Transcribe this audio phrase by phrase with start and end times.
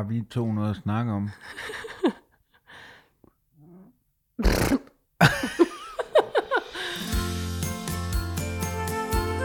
[0.00, 1.30] Har vi to noget at snakke om?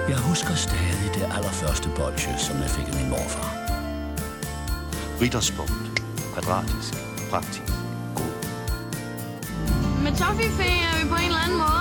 [0.10, 3.50] Jeg husker stadig det allerførste bolsje, som jeg fik af min morfar.
[5.22, 6.02] Ritterspunkt.
[6.34, 6.94] Kvadratisk.
[7.32, 7.74] Praktisk.
[8.18, 8.34] God.
[10.04, 11.75] Med Toffifee er vi på en eller anden måde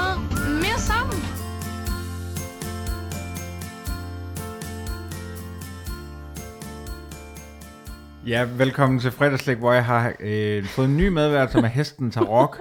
[8.27, 12.11] Ja, velkommen til fredagslæg, hvor jeg har øh, fået en ny medvært, som er hesten
[12.11, 12.59] Tarok.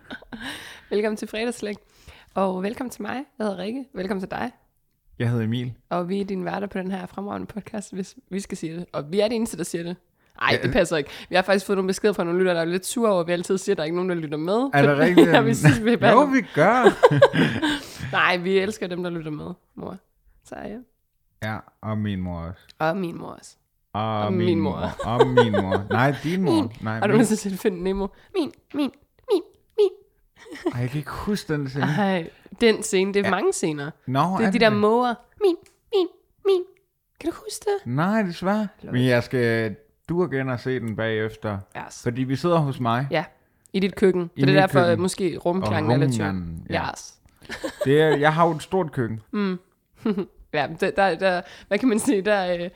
[0.90, 1.74] Velkommen til fredagslæg.
[2.34, 3.14] Og velkommen til mig.
[3.38, 3.84] Jeg hedder Rikke.
[3.94, 4.50] Velkommen til dig.
[5.18, 5.72] Jeg hedder Emil.
[5.90, 8.86] Og vi er dine værter på den her fremragende podcast, hvis vi skal sige det.
[8.92, 9.96] Og vi er de eneste, der siger det.
[10.40, 10.62] Nej, Ja.
[10.66, 11.10] det passer ikke.
[11.28, 13.26] Vi har faktisk fået nogle beskeder fra nogle lyttere, der er lidt sure over, at
[13.26, 14.70] vi altid siger, at der er ikke nogen, der lytter med.
[14.74, 15.28] Er det rigtigt?
[15.34, 16.84] ja, vi synes, vi er Jo, vi gør.
[18.16, 19.96] Nej, vi elsker dem, der lytter med, mor.
[20.44, 20.76] Så ja.
[21.48, 22.60] Ja, og min mor også.
[22.78, 23.56] Og min mor også.
[23.92, 24.70] Og, Og min, min mor.
[25.04, 25.10] mor.
[25.10, 25.84] Og min mor.
[25.90, 26.52] Nej, din mor.
[26.52, 26.72] Min.
[26.80, 27.18] Nej, Og du min.
[27.18, 28.06] vil så finde Nemo.
[28.34, 28.90] Min, min,
[29.32, 29.42] min,
[29.78, 29.90] min.
[30.74, 31.84] Ej, jeg kan ikke huske den scene.
[31.84, 32.30] Ej,
[32.60, 33.30] den scene, det er ja.
[33.30, 33.90] mange scener.
[34.06, 35.14] Nå, Det er de der måger.
[35.40, 35.56] Min,
[35.94, 36.06] min,
[36.46, 36.62] min.
[37.20, 37.86] Kan du huske det?
[37.94, 38.68] Nej, desværre.
[38.82, 39.76] Men jeg skal
[40.08, 41.58] du igen og se den bagefter.
[41.76, 42.02] Yes.
[42.02, 43.06] Fordi vi sidder hos mig.
[43.10, 43.24] Ja,
[43.72, 44.30] i dit køkken.
[44.36, 45.00] I det er derfor, køkken.
[45.02, 46.22] måske rumklangen er lidt tynd.
[46.26, 46.88] rumklangen, ja.
[46.90, 47.14] Yes.
[47.84, 49.20] Det er, jeg har jo et stort køkken.
[50.52, 52.70] Ja, der, der, der, hvad kan man sige, der øh,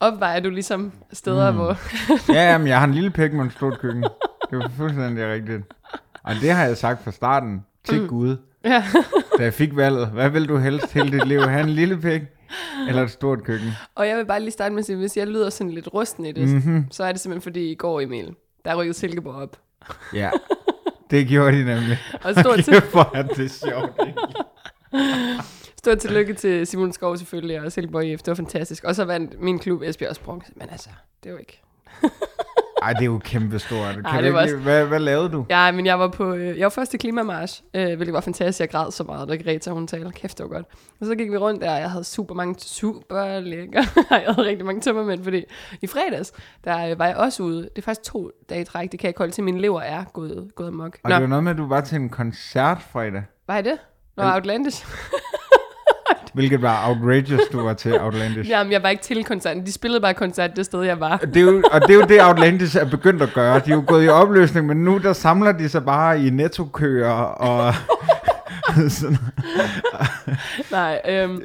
[0.00, 1.56] opvejer du ligesom steder, mm.
[1.56, 1.76] hvor...
[2.34, 4.02] Ja, jamen, jeg har en lille pæk med et stort køkken.
[4.50, 5.62] Det er fuldstændig rigtigt.
[6.22, 8.08] Og det har jeg sagt fra starten til mm.
[8.08, 8.84] Gud, ja.
[9.38, 10.06] da jeg fik valget.
[10.08, 11.40] Hvad vil du helst hele dit liv?
[11.40, 12.22] Have en lille pæk
[12.88, 13.68] eller et stort køkken?
[13.94, 16.24] Og jeg vil bare lige starte med at sige, hvis jeg lyder sådan lidt rusten
[16.26, 16.54] i det, Mhm.
[16.56, 16.84] mm-hmm.
[16.90, 19.56] så er det simpelthen fordi i går, Emil, der rykkede Silkeborg op.
[20.14, 20.30] Ja,
[21.10, 21.98] det gjorde de nemlig.
[22.24, 23.90] Og stort, til, Kæft, hvor er det sjovt.
[23.98, 24.34] egentlig.
[25.78, 28.84] stort tillykke til Simon Skov selvfølgelig, og Silkeborg IF, det var fantastisk.
[28.84, 30.88] Og så vandt min klub Esbjerg også bronze, men altså,
[31.24, 31.62] det var ikke...
[32.82, 33.94] Ej, det er jo kæmpestort.
[33.94, 35.46] Kan Ej, det var hvad, hvad lavede du?
[35.50, 38.60] Ja, men jeg var på, øh, jeg var først til klimamarsch, øh, hvilket var fantastisk.
[38.60, 40.10] Jeg græd så meget, da Greta hun talte.
[40.10, 40.66] Kæft, det var godt.
[41.00, 43.82] Og så gik vi rundt der, og jeg havde super mange, super lækker.
[44.10, 45.44] jeg havde rigtig mange tømmermænd, fordi
[45.82, 46.32] i fredags,
[46.64, 47.62] der øh, var jeg også ude.
[47.62, 49.44] Det er faktisk to dage i træk, det kan jeg ikke holde til.
[49.44, 50.98] Min lever er gået, gået amok.
[51.04, 53.22] Og Nå, det var noget med, at du var til en koncert fredag.
[53.46, 53.78] hvad er det?
[54.16, 54.86] Nå, Outlandish.
[56.34, 58.50] Hvilket var outrageous, du var til Outlandish.
[58.52, 59.66] Jamen, jeg var ikke til koncerten.
[59.66, 61.16] De spillede bare koncert det sted, jeg var.
[61.16, 63.58] Det er jo, og det er jo det, Outlandish er begyndt at gøre.
[63.58, 67.10] De er jo gået i opløsning, men nu der samler de sig bare i nettokøer
[67.10, 67.74] og...
[68.88, 69.18] sådan.
[70.70, 71.42] Nej, øhm,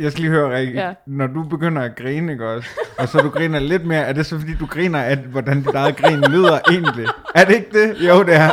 [0.00, 0.92] Jeg skal lige høre, Rikke, ja.
[1.06, 2.68] Når du begynder at grine, ikke også?
[2.98, 5.74] Og så du griner lidt mere, er det så fordi, du griner af, hvordan dit
[5.74, 7.06] eget grin lyder egentlig?
[7.34, 8.08] Er det ikke det?
[8.08, 8.50] Jo, det er.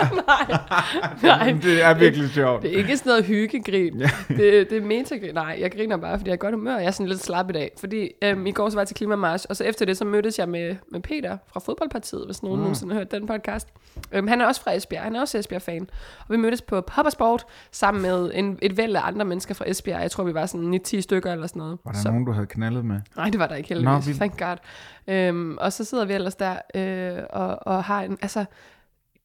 [1.24, 2.62] nej, Det er virkelig sjovt.
[2.63, 4.00] Det er ikke sådan noget hyggegrin.
[4.00, 4.09] Ja.
[4.30, 5.34] Det, det er metagrin.
[5.34, 6.78] Nej, jeg griner bare, fordi jeg er godt humør.
[6.78, 7.72] Jeg er sådan lidt slap i dag.
[7.80, 10.40] Fordi øhm, i går så var jeg til Klimamarsch, og så efter det, så mødtes
[10.40, 12.62] jeg med, med Peter fra Fodboldpartiet, hvis nogen mm.
[12.62, 13.68] nogensinde har hørt den podcast.
[14.12, 15.03] Øhm, han er også fra Esbjerg.
[15.03, 15.90] Han er også Esbjerg-fan.
[16.19, 20.01] Og vi mødtes på Poppersport sammen med en, et væld af andre mennesker fra Esbjerg.
[20.01, 21.77] Jeg tror, vi var sådan 9-10 stykker eller sådan noget.
[21.85, 22.99] Var der så, nogen, du havde knaldet med?
[23.15, 24.07] Nej, det var der ikke Nå, heldigvis.
[24.07, 24.19] vildt.
[24.19, 24.57] Thank God.
[25.13, 28.17] Øhm, og så sidder vi ellers der øh, og, og har en...
[28.21, 28.45] Altså,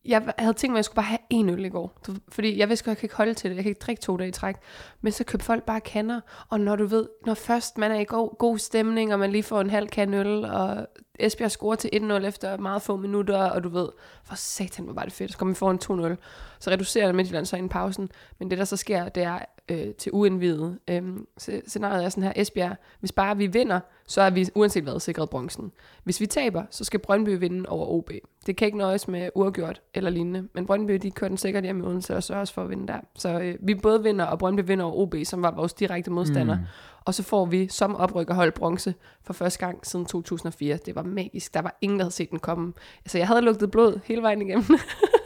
[0.04, 1.98] jeg havde tænkt mig, at jeg skulle bare have en øl i går.
[2.28, 3.56] Fordi jeg vidste godt, jeg kan ikke holde til det.
[3.56, 4.56] Jeg kan ikke drikke to dage i træk.
[5.00, 6.20] Men så købte folk bare kander.
[6.48, 9.42] Og når du ved, når først man er i god, god stemning, og man lige
[9.42, 10.86] får en halv kan øl, og
[11.18, 13.88] Esbjerg scorer til 1-0 efter meget få minutter, og du ved,
[14.24, 15.32] for satan, hvor var det fedt.
[15.32, 16.16] Så kommer vi foran 2-0.
[16.60, 18.08] Så reducerer Midtjylland så i pausen.
[18.38, 19.38] Men det, der så sker, det er
[19.70, 20.78] øh, til uindvidet.
[20.88, 24.82] Øhm, sc- scenariet er sådan her, Esbjerg, hvis bare vi vinder, så er vi uanset
[24.82, 25.72] hvad sikret bronzen.
[26.04, 28.10] Hvis vi taber, så skal Brøndby vinde over OB.
[28.46, 31.80] Det kan ikke nøjes med uafgjort eller lignende, men Brøndby, de kører den sikkert hjem
[31.80, 33.00] i Odense og sørger også for at vinde der.
[33.16, 36.56] Så øh, vi både vinder, og Brøndby vinder over OB, som var vores direkte modstander.
[36.56, 36.64] Mm.
[37.04, 40.76] Og så får vi som oprykker hold bronze for første gang siden 2004.
[40.76, 41.54] Det var magisk.
[41.54, 42.72] Der var ingen, der havde set den komme.
[43.04, 44.64] Altså, jeg havde lugtet blod hele vejen igennem.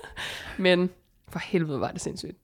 [0.58, 0.90] men
[1.28, 2.43] for helvede var det sindssygt.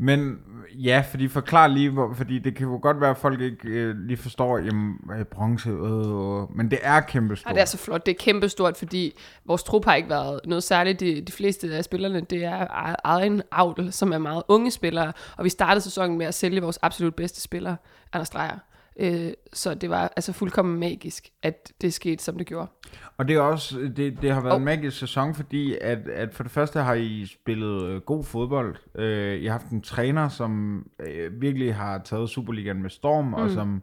[0.00, 0.38] Men
[0.74, 3.96] ja, fordi forklar lige, hvor, fordi det kan jo godt være, at folk ikke øh,
[3.96, 7.50] lige forstår, jamen, øh, bronze, øh, men det er kæmpestort.
[7.50, 8.06] Ja, det er så flot.
[8.06, 11.00] Det er kæmpestort, fordi vores trup har ikke været noget særligt.
[11.00, 15.12] De, de fleste af spillerne, det er e- egen avl, som er meget unge spillere.
[15.36, 17.76] Og vi startede sæsonen med at sælge vores absolut bedste spillere,
[18.12, 18.58] Anders Dreyer.
[18.98, 22.68] Øh, så det var altså fuldkommen magisk, at det skete, som det gjorde.
[23.16, 24.60] Og det er også, det, det har været oh.
[24.60, 28.76] En magisk sæson, fordi at, at for det første har I spillet øh, god fodbold.
[28.94, 33.34] Øh, I har haft en træner, som øh, virkelig har taget Superligaen med storm, mm.
[33.34, 33.82] og som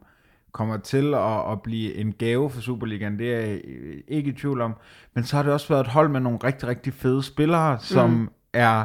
[0.52, 3.18] kommer til at, at blive en gave for Superligaen.
[3.18, 4.74] Det er jeg øh, ikke i tvivl om.
[5.14, 8.10] Men så har det også været et hold med nogle rigtig, rigtig fede spillere, som
[8.10, 8.28] mm.
[8.52, 8.84] er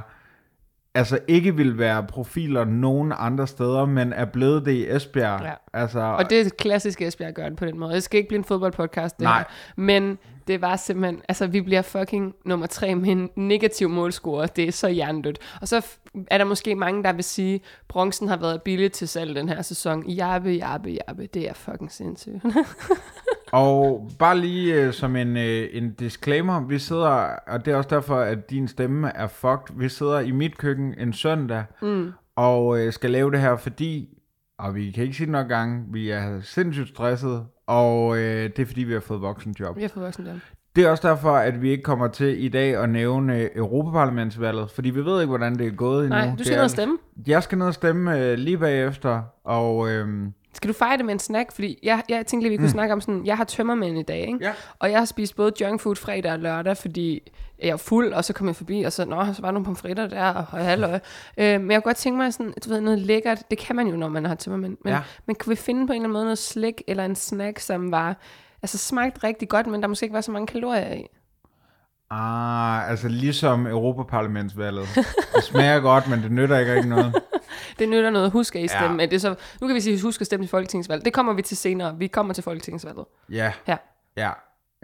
[0.96, 5.42] altså ikke vil være profiler nogen andre steder, men er blevet det i Esbjerg.
[5.44, 5.54] Ja.
[5.74, 7.94] Altså, Og det er klassisk Esbjerg gør det på den måde.
[7.94, 9.38] Det skal ikke blive en fodboldpodcast, det Nej.
[9.38, 9.46] her.
[9.76, 10.18] Men
[10.52, 14.48] det var simpelthen, altså vi bliver fucking nummer tre med en negativ målscore.
[14.56, 15.40] Det er så hjernedødt.
[15.62, 15.86] Og så
[16.28, 19.62] er der måske mange, der vil sige, bronzen har været billig til salg den her
[19.62, 20.10] sæson.
[20.10, 21.26] Jabbe, jabbe, jabbe.
[21.26, 22.44] Det er fucking sindssygt.
[23.52, 27.90] Og bare lige øh, som en, øh, en disclaimer, vi sidder, og det er også
[27.90, 32.12] derfor, at din stemme er fucked, vi sidder i mit køkken en søndag, mm.
[32.36, 34.18] og øh, skal lave det her, fordi,
[34.60, 38.60] og vi kan ikke sige det nok gange, vi er sindssygt stresset, og øh, det
[38.60, 39.76] er fordi, vi har fået voksenjob.
[39.78, 40.34] vi har fået voksen der.
[40.76, 44.90] Det er også derfor, at vi ikke kommer til i dag at nævne Europaparlamentsvalget, fordi
[44.90, 46.20] vi ved ikke, hvordan det er gået endnu.
[46.20, 46.98] Nej, du skal ned og stemme.
[47.28, 50.08] Jeg skal ned og stemme øh, lige bagefter, og øh,
[50.54, 51.52] Skal du fejre det med en snack?
[51.52, 52.72] Fordi jeg, jeg tænkte lige, vi kunne mm.
[52.72, 54.38] snakke om sådan, jeg har tømmermænd i dag, ikke?
[54.42, 54.52] Ja.
[54.80, 57.32] Og jeg har spist både junkfood fredag og lørdag, fordi
[57.64, 59.66] jeg var fuld, og så kom jeg forbi, og så, nå, så var der nogle
[59.66, 61.00] pomfritter der, og, halløj.
[61.38, 63.44] Øh, men jeg kunne godt tænke mig sådan, du ved, noget lækkert.
[63.50, 64.78] Det kan man jo, når man har tømmermænd.
[64.84, 65.00] Men, ja.
[65.26, 67.92] men kunne vi finde på en eller anden måde noget slik, eller en snack, som
[67.92, 68.18] var,
[68.62, 71.08] altså smagte rigtig godt, men der måske ikke var så mange kalorier i?
[72.12, 74.88] ah, altså ligesom Europaparlamentsvalget.
[75.36, 77.14] Det smager godt, men det nytter ikke rigtig noget.
[77.80, 79.02] Det nytter noget, husk at I stemme.
[79.02, 79.06] Ja.
[79.10, 81.06] Det er så, nu kan vi sige, husk at stemme til folketingsvalg.
[81.06, 81.98] Det kommer vi til senere.
[81.98, 83.06] Vi kommer til folketingsvalget.
[83.32, 83.78] Ja, Ja.
[84.18, 84.30] ja.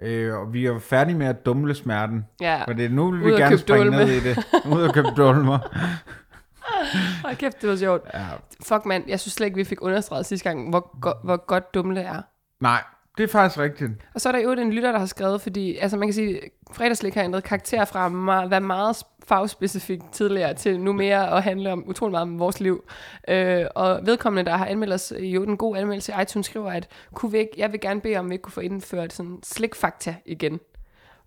[0.01, 2.25] Øh, og vi er færdige med at dumle smerten.
[2.41, 2.63] Ja.
[2.65, 3.97] For det, nu vil vi gerne springe dulme.
[3.97, 4.37] ned i det.
[4.65, 5.59] Ud og købe dulmer.
[7.23, 8.01] Hold kæft, det var sjovt.
[8.13, 8.25] Ja.
[8.63, 11.73] Fuck mand, jeg synes slet ikke, vi fik understreget sidste gang, hvor, go- hvor godt
[11.73, 12.21] dumle er.
[12.59, 12.83] Nej,
[13.17, 13.91] det er faktisk rigtigt.
[14.13, 16.39] Og så er der jo en lytter, der har skrevet, fordi altså man kan sige,
[16.73, 18.09] fredagslik har ændret karakter fra
[18.47, 18.95] være meget
[19.27, 22.83] fagspecifikt tidligere til nu mere at handle om utrolig meget om vores liv.
[23.27, 26.87] Øh, og vedkommende, der har anmeldt os jo den gode anmeldelse i iTunes, skriver, at
[27.13, 29.39] kunne vi ikke, jeg vil gerne bede om, at vi ikke kunne få indført sådan
[29.43, 30.59] slikfakta igen.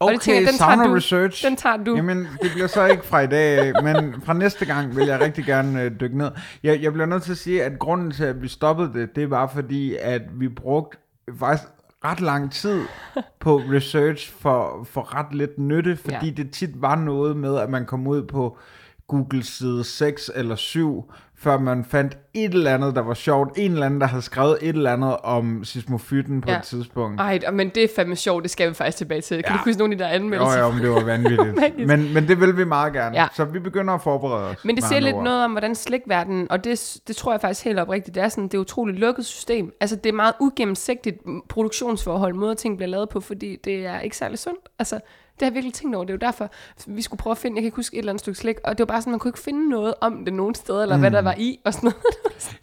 [0.00, 0.94] Okay, det tænker den tager du.
[0.94, 1.46] research.
[1.46, 1.96] Den tager du.
[1.96, 5.44] Jamen, det bliver så ikke fra i dag, men fra næste gang vil jeg rigtig
[5.44, 6.30] gerne øh, dykke ned.
[6.62, 9.30] Jeg, jeg bliver nødt til at sige, at grunden til, at vi stoppede det, det
[9.30, 10.98] var fordi, at vi brugte
[11.38, 11.68] faktisk
[12.04, 12.82] ret lang tid
[13.40, 16.32] på research for, for ret lidt nytte, fordi Ja.
[16.36, 18.58] det tit var noget med, at man kom ud på
[19.06, 23.58] Google side 6 eller 7, før man fandt et eller andet, der var sjovt.
[23.58, 26.56] En eller anden, der havde skrevet et eller andet om sismofyten på Ja.
[26.58, 27.20] et tidspunkt.
[27.20, 29.36] Ej, men det er fandme sjovt, det skal vi faktisk tilbage til.
[29.42, 29.58] Kan Ja.
[29.58, 30.58] du huske nogle af de der Jo, anmeldelser?
[30.58, 31.86] jo, men det var vanvittigt.
[31.90, 33.16] Men, men det vil vi meget gerne.
[33.20, 33.26] Ja.
[33.34, 34.64] Så vi begynder at forberede os.
[34.64, 35.24] Men det siger lidt ord.
[35.24, 38.44] noget om, hvordan slikverdenen, og det, det tror jeg faktisk helt oprigtigt, det er sådan,
[38.44, 39.72] det er utroligt lukket system.
[39.80, 44.16] Altså, det er meget ugennemsigtigt produktionsforhold, måde ting bliver lavet på, fordi det er ikke
[44.16, 44.68] særlig sundt.
[44.78, 45.00] Altså,
[45.40, 46.04] det har jeg virkelig tænkt over.
[46.04, 46.50] Det er jo derfor,
[46.86, 48.78] vi skulle prøve at finde, jeg kan ikke huske et eller andet stykke slik, og
[48.78, 51.00] det var bare sådan, man kunne ikke finde noget om det nogen steder, eller mm.
[51.02, 51.90] hvad der var i, og sådan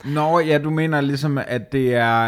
[0.06, 0.15] noget.
[0.15, 2.21] Nå, ja, du mener ligesom, at det er,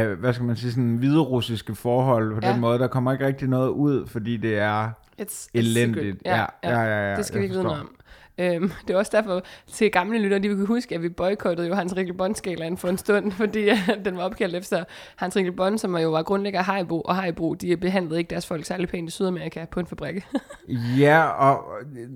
[0.00, 2.52] øh, hvad skal man sige, sådan hviderussiske forhold på Ja.
[2.52, 2.78] den måde.
[2.78, 4.88] Der kommer ikke rigtig noget ud, fordi det er
[5.20, 6.18] It's, it's elendigt.
[6.18, 6.18] secret.
[6.24, 7.94] Ja, ja, ja, ja, det skal vi ikke vide noget om.
[8.38, 9.42] Øhm, det er også derfor,
[9.72, 12.88] til gamle lyttere, de vil kunne huske, at vi boykottede jo Hans Rikkel Bond-skalaen for
[12.88, 13.68] en stund, fordi
[14.04, 14.84] den var opkaldt efter
[15.16, 18.46] Hans Rikkel Bond, som jo var grundlægger af Haribo, og Haribo, de behandlede ikke deres
[18.46, 20.26] folk særlig pænt i Sydamerika på en fabrik.
[20.98, 21.64] Ja, og
[21.96, 22.06] øh,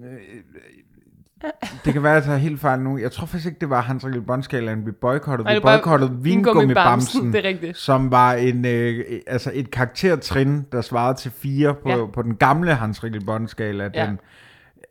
[1.84, 2.98] det kan være, at jeg tager helt fejl nu.
[2.98, 5.48] Jeg tror faktisk ikke, det var Hans Rikkel Bondskalaen, vi boykottede.
[5.54, 7.76] Vi boykottede vingummibamsen, vingummibamsen, det er rigtigt.
[7.78, 12.06] som var en, øh, altså et karaktertrin, der svarede til fire på, Ja.
[12.06, 13.90] på den gamle Hans Rikkel Bond-skala.
[13.94, 14.06] Ja.
[14.06, 14.18] Den,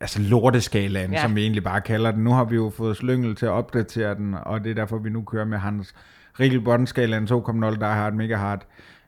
[0.01, 1.21] altså lorteskalaen, Ja.
[1.21, 2.23] som vi egentlig bare kalder den.
[2.23, 5.09] Nu har vi jo fået slyngel til at opdatere den, og det er derfor, vi
[5.09, 5.93] nu kører med Hans
[6.39, 8.65] Rikkel Bond-skalaen 2.0, der har et mega hard,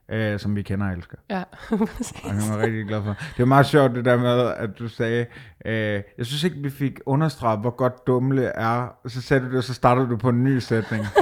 [0.10, 1.18] øh, som vi kender og elsker.
[1.30, 1.80] Ja, Og
[2.26, 3.10] jeg var rigtig glad for.
[3.14, 5.26] Det var meget sjovt det der med, at du sagde,
[5.66, 8.96] øh, jeg synes ikke, vi fik understreget, hvor godt dumle er.
[9.08, 11.06] Så sagde du det, og så startede du på en ny sætning.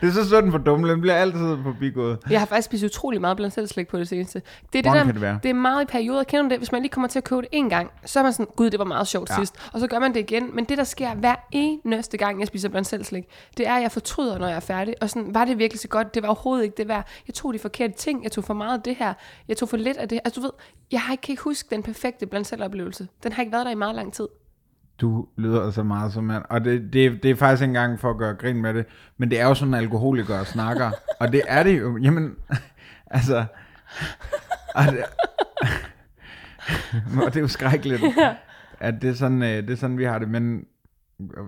[0.00, 2.18] det er så sådan for dumle, den bliver altid forbigået.
[2.30, 4.42] Jeg har faktisk spist utrolig meget blandt selv slik på det seneste.
[4.72, 5.38] Det er, det, Hvordan der, det være?
[5.42, 6.24] det er meget i perioder.
[6.24, 6.58] Kender du det?
[6.58, 8.70] Hvis man lige kommer til at købe det en gang, så er man sådan, gud,
[8.70, 9.34] det var meget sjovt Ja.
[9.36, 9.54] sidst.
[9.72, 10.50] Og så gør man det igen.
[10.56, 13.24] Men det, der sker hver eneste gang, jeg spiser blandt selv slik,
[13.56, 14.94] det er, at jeg fortryder, når jeg er færdig.
[15.00, 16.14] Og sådan, var det virkelig så godt?
[16.14, 17.08] Det var overhovedet ikke det værd.
[17.28, 18.22] Jeg tog de forkerte ting.
[18.24, 19.14] Jeg tog for meget af det her.
[19.48, 20.20] Jeg tog for lidt af det.
[20.24, 20.52] Altså, du ved,
[20.92, 23.08] jeg har ikke, kan ikke huske den perfekte blandt selv oplevelse.
[23.22, 24.28] Den har ikke været der i meget lang tid.
[25.00, 26.44] Du lyder så meget som mand.
[26.48, 28.86] Og det, det, det er faktisk ikke engang for at gøre grin med det,
[29.18, 30.90] men det er jo sådan, alkoholikere snakker.
[31.20, 31.96] og det er det jo.
[31.96, 32.34] Jamen,
[33.10, 33.44] altså...
[34.74, 35.04] Og det,
[37.24, 38.02] og det er jo skrækkeligt,
[38.80, 40.28] at det er, sådan, øh, det er sådan, vi har det.
[40.28, 40.64] Men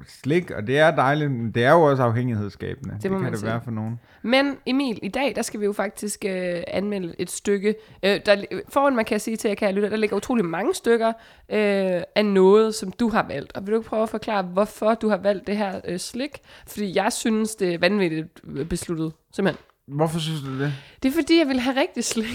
[0.06, 2.94] slik, og det er dejligt, men det er jo også afhængighedsskabende.
[2.94, 3.50] Det, det kan det sige.
[3.50, 4.00] være for nogen.
[4.22, 7.74] Men Emil, i dag, der skal vi jo faktisk øh, anmelde et stykke.
[8.02, 10.74] Øh, der, foran man kan jeg sige til jer, kære lytter, der ligger utrolig mange
[10.74, 11.08] stykker
[11.48, 13.56] øh, af noget, som du har valgt.
[13.56, 16.38] Og vil du ikke prøve at forklare, hvorfor du har valgt det her øh, slik?
[16.66, 19.67] Fordi jeg synes, det er vanvittigt øh, besluttet, simpelthen.
[19.88, 20.72] Hvorfor synes du det?
[21.02, 22.26] Det er fordi, jeg vil have rigtig slik.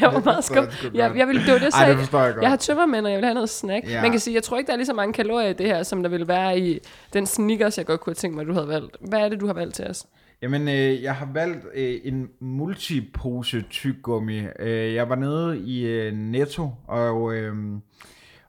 [0.00, 0.64] jeg var meget skum.
[0.84, 0.94] jeg.
[0.94, 1.98] Jeg, jeg vil, det var det, jeg Ej, det sagde.
[1.98, 2.42] forstår jeg godt.
[2.42, 3.88] Jeg har tømmermænd, og jeg vil have noget snack.
[3.88, 4.02] Ja.
[4.02, 5.82] Man kan sige, jeg tror ikke, der er lige så mange kalorier i det her,
[5.82, 6.78] som der ville være i
[7.12, 8.96] den sneakers, jeg godt kunne tænkt mig, du havde valgt.
[9.00, 10.06] Hvad er det, du har valgt til os?
[10.42, 14.42] Jamen, øh, jeg har valgt øh, en multipose tyggegummi.
[14.58, 17.54] Øh, jeg var nede i øh, Netto, og, øh,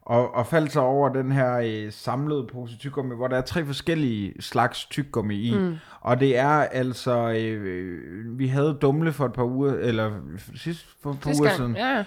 [0.05, 3.65] og, og faldt så over den her øh, samlede pose tyggegummi, hvor der er tre
[3.65, 5.57] forskellige slags tyggegummi i.
[5.57, 5.75] Mm.
[6.01, 10.11] Og det er altså, øh, vi havde Dumle for et par uger, eller
[10.55, 12.03] sidst for et par uger gang, siden, ja.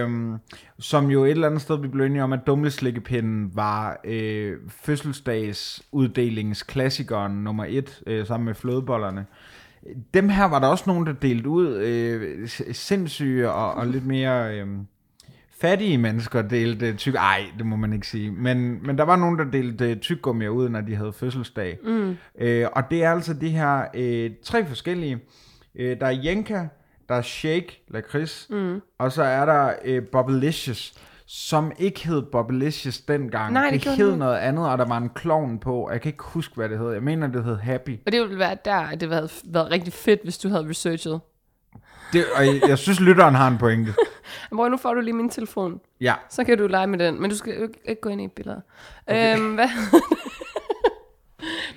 [0.00, 0.36] øhm,
[0.78, 6.62] som jo et eller andet sted, vi blev enige om, at Dumleslikkepinden var øh, fødselsdagsuddelingens
[6.62, 9.26] klassikeren nummer et, øh, sammen med flødebollerne.
[10.14, 14.58] Dem her var der også nogen, der delte ud, øh, sindssyge og, og lidt mere...
[14.58, 14.66] Øh,
[15.68, 17.14] fattige mennesker delte tyk...
[17.14, 18.30] Ej, det må man ikke sige.
[18.30, 21.78] Men, men der var nogen, der delte tyggegummier ud, når de havde fødselsdag.
[21.84, 22.16] Mm.
[22.38, 25.18] Øh, og det er altså de her øh, tre forskellige.
[25.74, 26.66] Øh, der er Jenka,
[27.08, 28.80] der er Shake, lakrids, mm.
[28.98, 30.94] og så er der øh, Bobblicious,
[31.26, 33.52] som ikke hed Bobblicious dengang.
[33.52, 34.18] Nej, det det hed den.
[34.18, 35.90] noget andet, og der var en klovn på.
[35.92, 36.92] Jeg kan ikke huske, hvad det hed.
[36.92, 37.98] Jeg mener, det hed Happy.
[38.06, 41.20] Og det ville være der, at det havde været rigtig fedt, hvis du havde researchet.
[42.12, 43.94] Det, og jeg, jeg synes, lytteren har en pointe.
[44.52, 45.80] Hvor nu får du lige min telefon.
[46.00, 46.14] Ja.
[46.30, 48.60] Så kan du lege med den, men du skal ikke- ikke gå ind i billeder.
[49.06, 49.38] Okay.
[49.38, 49.68] Øhm, hvad?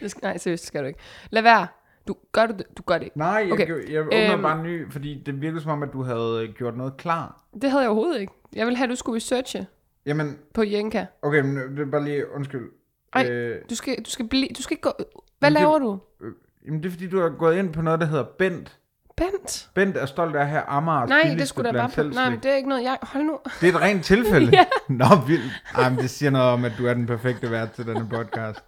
[0.01, 0.99] det skal, nej, seriøst, det skal du ikke.
[1.29, 1.67] Lad være.
[2.07, 2.65] Du, gør du det?
[2.77, 3.17] Du gør det ikke.
[3.17, 3.63] Nej, jeg, Okay.
[3.71, 3.93] okay.
[3.93, 4.41] jeg åbner Øhm.
[4.41, 7.43] bare en ny, fordi det virkede som om, at du havde øh, gjort noget klar.
[7.61, 8.33] Det havde jeg overhovedet ikke.
[8.55, 9.67] Jeg ville have, at du skulle researche
[10.05, 11.05] Jamen, på Jenka.
[11.21, 12.71] okay, men det er bare lige, undskyld.
[13.13, 13.29] Ej.
[13.29, 14.91] Øh, Du skal, du skal, blive, du skal ikke gå...
[15.39, 15.99] Hvad Men det- laver du?
[16.21, 16.31] øh,
[16.65, 18.79] jamen, det er fordi, du har gået ind på noget, der hedder Bent.
[19.17, 19.69] Bent?
[19.73, 22.03] Bent er stolt af at have Amagers Nej, det skulle da bare på...
[22.03, 22.97] Nej, men det er ikke noget, jeg...
[23.01, 23.39] Hold nu.
[23.61, 24.51] Det er et rent tilfælde?
[24.57, 24.65] Ja.
[24.87, 25.53] Nå, vildt.
[25.75, 28.63] Ej, men det siger noget om, at du er den perfekte vært til denne podcast.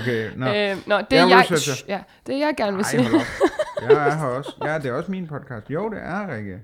[0.00, 0.46] Okay, nå.
[0.46, 1.58] Øh, nå, det Jeg er jeg...
[1.58, 3.06] Shh, ja, det jeg gerne vil Ej, sige.
[3.06, 3.20] op.
[3.90, 4.52] Jeg er her også.
[4.64, 5.70] Ja, det er også min podcast.
[5.70, 6.62] Jo, det er, Rikke.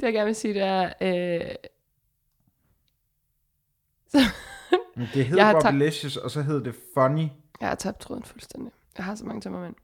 [0.00, 0.92] Det jeg gerne vil sige, det er...
[1.00, 1.40] Øh,
[5.14, 7.28] Det hed Jeg har tabt- Bobblicious, og så hed det Funny.
[7.60, 8.72] Jeg har tabt tråden fuldstændig.
[8.96, 9.74] Jeg har så mange tømmermænd.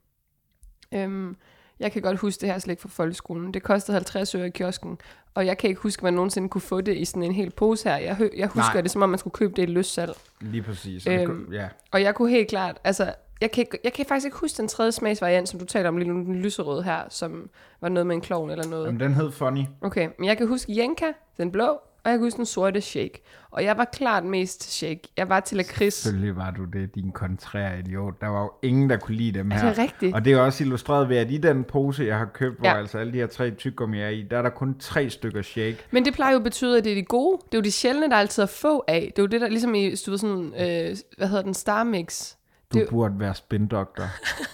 [0.94, 1.36] Øhm,
[1.80, 3.54] jeg kan godt huske det her slik fra folkeskolen.
[3.54, 4.98] Det kostede 50 øre i kiosken,
[5.34, 7.50] og jeg kan ikke huske, at man nogensinde kunne få det i sådan en hel
[7.50, 7.96] pose her.
[7.96, 8.80] Jeg, jeg husker Nej.
[8.80, 10.12] det, som om man skulle købe det i løssalg.
[10.40, 11.06] Lige præcis.
[11.06, 11.48] Øhm.
[11.52, 11.68] Ja.
[11.92, 14.92] Og jeg kunne helt klart, altså, jeg kan, jeg kan faktisk ikke huske den tredje
[14.92, 18.20] smagsvariant, som du taler om lige nu, den lyserøde her, som var noget med en
[18.20, 18.86] klovn eller noget.
[18.86, 19.64] Jamen, den hed Funny.
[19.80, 21.06] Okay, men jeg kan huske Jenka,
[21.38, 23.22] den blå, og jeg kan huske den sorte shake.
[23.50, 25.00] Og jeg var klart mest shake.
[25.16, 25.94] Jeg var til lakrids.
[25.94, 28.20] Selvfølgelig var du det, din kontrære idiot.
[28.20, 29.68] Der var jo ingen, der kunne lide dem Er her.
[29.68, 30.14] det rigtigt?
[30.14, 32.78] Og det er også illustreret ved, at i den pose, jeg har købt, hvor Ja.
[32.78, 35.78] altså alle de her tre tyggegummi er i, der er der kun tre stykker shake.
[35.90, 37.38] Men det plejer jo at betyde, at det er de gode.
[37.46, 39.12] Det er jo de sjældne, der altid er få af.
[39.16, 41.84] Det er jo det, der ligesom i, du ved sådan, øh, hvad hedder den, Star
[41.84, 42.32] Mix.
[42.74, 44.04] Du Det- burde være spindoktor.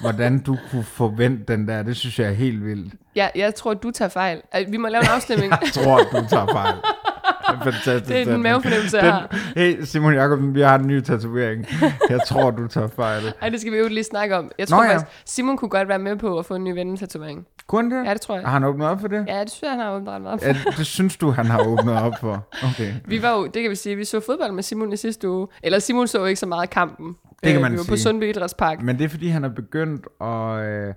[0.00, 2.95] Hvordan du kunne forvente den der, det synes jeg er helt vildt.
[3.17, 4.43] Ja, jeg tror, du tager fejl.
[4.52, 5.52] Ej, Vi må lave en afstemning.
[5.62, 6.75] Jeg tror, du tager fejl.
[7.64, 8.09] Fantastisk.
[8.09, 8.43] Det er sætning.
[8.43, 9.37] mavefornemmelse, jeg har.
[9.57, 11.67] Hey, Simon Jakobsen, vi har en ny tatovering.
[12.11, 13.23] Jeg tror, du tager fejl.
[13.43, 14.50] Ej, det skal vi jo lige snakke om.
[14.59, 14.97] Jeg Nå tror ja.
[14.97, 17.47] faktisk, Simon kunne godt være med på at få en ny vennetatovering.
[17.67, 18.07] Kunne det?
[18.07, 18.45] Ja, det tror jeg.
[18.45, 19.25] Har han åbnet op for det?
[19.28, 20.49] Ja, det synes jeg, han har åbnet ret meget for.
[20.49, 22.49] Ja, det synes du, han har åbnet op for?
[22.64, 22.93] Okay.
[23.05, 25.47] Vi var jo, det kan vi sige, vi så fodbold med Simon i sidste uge.
[25.62, 27.14] Eller Simon så jo ikke så meget kampen.
[27.45, 27.99] Det kan man vi var på sige.
[28.02, 28.83] Sundby Idrætspark.
[28.83, 30.95] Men det er, fordi han er begyndt at øh,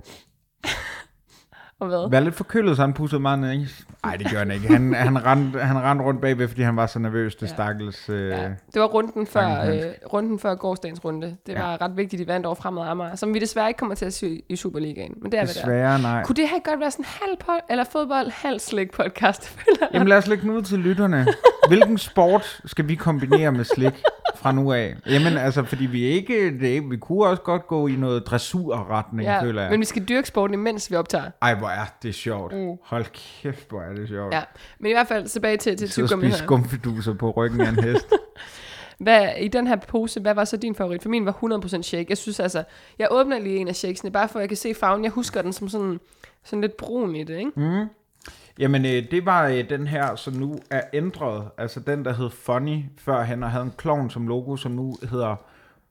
[1.82, 2.10] Og hvad?
[2.12, 3.66] være lidt forkølet, så han pussede meget ned.
[4.06, 4.68] Nej, det gør han ikke.
[4.68, 7.54] Han, han, rendte, han rendte rundt bagved, fordi han var så nervøs, det Ja.
[7.54, 8.10] stakkels...
[8.10, 9.82] Øh, Ja, det var runden før, øh,
[10.14, 11.36] runden før gårdsdagens runde.
[11.48, 11.62] Det Ja.
[11.62, 14.14] var ret vigtigt, de vandt over Fremad Amager, som vi desværre ikke kommer til at
[14.14, 15.14] se i Superligaen.
[15.22, 15.46] Men det er er.
[15.46, 16.24] Desværre, nej.
[16.24, 19.58] Kunne det her godt være sådan en halv po- eller fodbold, halv slik podcast?
[19.94, 21.28] Jamen lad os lægge den ud til lytterne.
[21.68, 24.04] Hvilken sport skal vi kombinere med slik
[24.36, 24.96] fra nu af?
[25.06, 29.44] Jamen altså, fordi vi ikke, det, vi kunne også godt gå i noget dressurretning, ja,
[29.44, 29.72] føler jeg.
[29.72, 31.32] men vi skal dyrke sporten, imens vi optager.
[31.42, 32.54] Ej, hvor er det sjovt.
[32.54, 32.78] Mm.
[32.84, 33.06] Hold
[33.42, 34.34] kæft, hvor er det sjovt.
[34.34, 34.42] Ja.
[34.80, 36.34] Men i hvert fald tilbage til, til Så tyggegummi her.
[36.36, 38.08] skumfiduser på ryggen af en hest.
[39.00, 41.02] Hvad, I den her pose, hvad var så din favorit?
[41.02, 41.32] For min var
[41.78, 42.06] 100% shake.
[42.10, 42.64] Jeg synes altså,
[43.00, 45.04] jeg åbner lige en af shakesene, bare for at jeg kan se farven.
[45.04, 46.00] Jeg husker den som sådan,
[46.44, 47.52] sådan lidt brun i det, ikke?
[47.56, 47.86] Mm.
[48.62, 51.48] Jamen, øh, det var øh, den her, som nu er ændret.
[51.58, 55.36] Altså den, der hed Funny førhen, og havde en klovn som logo, som nu hedder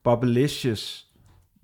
[0.04, 1.06] Bobblicious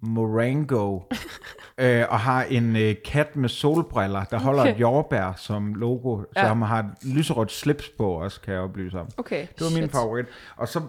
[0.00, 1.00] Morango.
[1.78, 4.74] øh, og har en øh, kat med solbriller, der holder Okay.
[4.74, 6.48] et jordbær som logo, Ja.
[6.48, 9.08] som har et lyserødt slips på også, kan jeg oplyse om.
[9.16, 9.90] Okay, Det var min shit.
[9.92, 10.26] favorit.
[10.56, 10.80] Og så,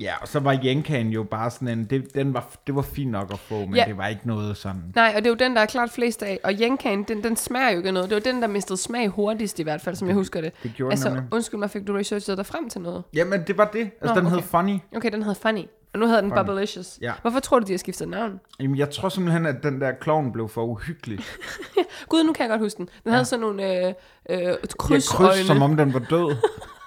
[0.00, 3.10] ja, og så var Jenkaen jo bare sådan en, det, den var, det var fint
[3.10, 3.84] nok at få, men Ja.
[3.88, 4.82] det var ikke noget sådan.
[4.94, 6.38] Nej, og det er jo den, der er klart flest af.
[6.44, 8.10] Og Jenkaen, den, den smager jo ikke noget.
[8.10, 10.52] Det var den, der mistede smag hurtigst i hvert fald, som jeg husker det.
[10.62, 11.24] Det gjorde Altså, nemlig.
[11.32, 13.02] undskyld mig, fik du researchet dig frem til noget?
[13.14, 13.90] Jamen, det var det.
[14.00, 14.46] Altså, Nå, den hed okay.
[14.46, 14.78] Funny.
[14.96, 15.62] Okay, den hed Funny.
[15.92, 16.30] Og nu hedder den.
[16.30, 16.98] Bubblicious.
[17.02, 17.12] Ja.
[17.22, 18.40] Hvorfor tror du, de har skiftet navn?
[18.60, 21.18] Jamen, jeg tror simpelthen, at den der klovn blev for uhyggelig.
[22.08, 22.86] Gud, nu kan jeg godt huske den.
[22.86, 23.10] Den ja.
[23.10, 23.94] havde sådan nogle øh,
[24.30, 25.28] øh, krydsøjne.
[25.32, 26.36] kryds, som om den var død.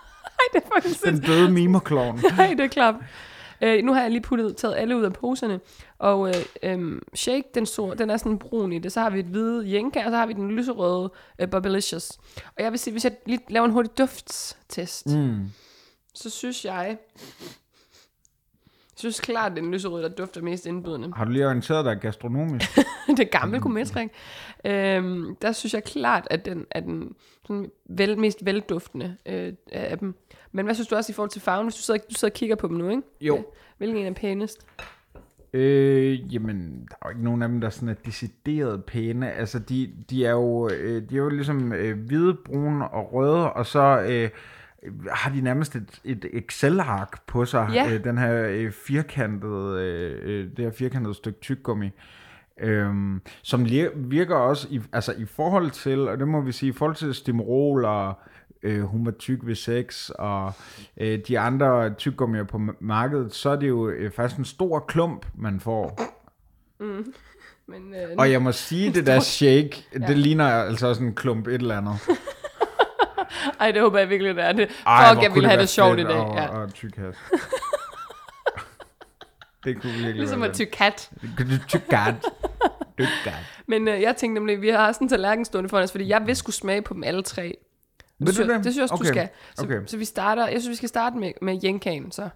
[0.54, 2.20] Det er faktisk Den døde mimerklovn.
[2.38, 2.96] Nej, det er klart.
[3.62, 5.60] Øh, nu har jeg lige puttet, taget alle ud af poserne,
[6.00, 8.92] og øh, øh, shake, den, store, den er sådan brun i det.
[8.92, 12.12] Så har vi et hvide jenka, og så har vi den lyserøde øh, Bubblicious.
[12.58, 15.40] Og jeg vil sige, hvis jeg lige laver en hurtig duftstest, Mm.
[16.16, 16.98] så synes jeg
[19.12, 21.14] synes klart, at den lyserøde, der dufter mest indbydende.
[21.16, 22.76] Har du lige orienteret dig gastronomisk?
[23.08, 24.10] det er gammel gourmetrik.
[24.66, 27.16] Øhm, der synes jeg klart, at den er den
[27.48, 30.16] sådan vel, mest velduftende øh, af dem.
[30.52, 31.66] Men hvad synes du også i forhold til farven?
[31.66, 33.04] Hvis du sidder, du sidder og kigger på dem nu, ikke?
[33.22, 33.46] Jo.
[33.78, 34.66] Hvilken en er pænest?
[35.54, 39.32] Øh, jamen, der er jo ikke nogen af dem, der sådan er decideret pæne.
[39.32, 43.54] Altså, de, de er jo, øh, de er jo ligesom øh, hvide, brune og røde,
[43.54, 44.30] og så øh,
[45.12, 47.70] har de nærmest et, et Excel-ark på sig.
[47.74, 47.92] Ja.
[47.94, 51.90] Øh, den her øh, firkantede, øh, øh, det her firkantede stykke tyggegummi.
[52.60, 56.74] Øhm, som virker også i, altså i forhold til, og det må vi sige, i
[56.74, 58.14] forhold til Stimrol og
[58.64, 60.54] øh, hun var tyk ved sex, og
[60.98, 64.80] øh, de andre tyggegummier på ma- markedet, så er det jo øh, faktisk en stor
[64.80, 66.00] klump, man får.
[67.68, 71.48] Men, øh, Og jeg må sige, det der shake, det ligner altså også en klump
[71.48, 71.96] et eller andet.
[73.60, 74.70] Ej, det håber jeg virkelig, det er det.
[74.86, 76.16] Ej, Fuck, jeg kunne vil have det sjovt i dag.
[76.16, 76.48] Og, Ja.
[76.48, 77.16] og tyk has.
[79.66, 80.54] det kunne virkelig Ligesom at.
[80.54, 81.10] Tyk kat.
[81.70, 82.16] Tyk kat.
[83.68, 86.22] Men øh, jeg tænkte nemlig, vi har sådan en tallerken stående foran os, fordi jeg
[86.26, 87.58] vil skulle smage på dem alle tre.
[88.20, 88.50] Vil du det?
[88.50, 89.04] Det synes jeg også, Okay.
[89.04, 89.30] du skal.
[89.56, 89.80] Så, Okay.
[89.86, 92.30] så vi starter, jeg synes, vi skal starte med, med jenkagen, så.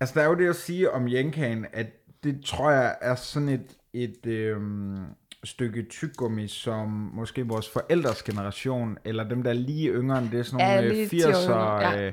[0.00, 1.86] Altså, der er jo det at sige om Jenkagen, at
[2.24, 4.96] det tror jeg er sådan et, et øhm,
[5.44, 10.46] stykke tyggegummi, som måske vores forældres generation, eller dem, der er lige yngre end det,
[10.46, 12.06] sådan Ja, nogle øh, 10 år 80'er, yngre, ja.
[12.06, 12.12] øh,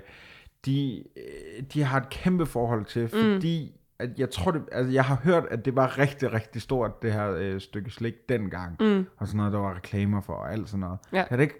[0.66, 3.10] de, øh, de har et kæmpe forhold til, Mm.
[3.10, 7.02] fordi at jeg tror, det, altså jeg har hørt, at det var rigtig, rigtig stort,
[7.02, 9.06] det her øh, stykke slik dengang, Mm.
[9.18, 11.00] og sådan noget, der var reklamer for, og alt sådan noget.
[11.14, 11.24] Ja.
[11.30, 11.56] Er det ikke,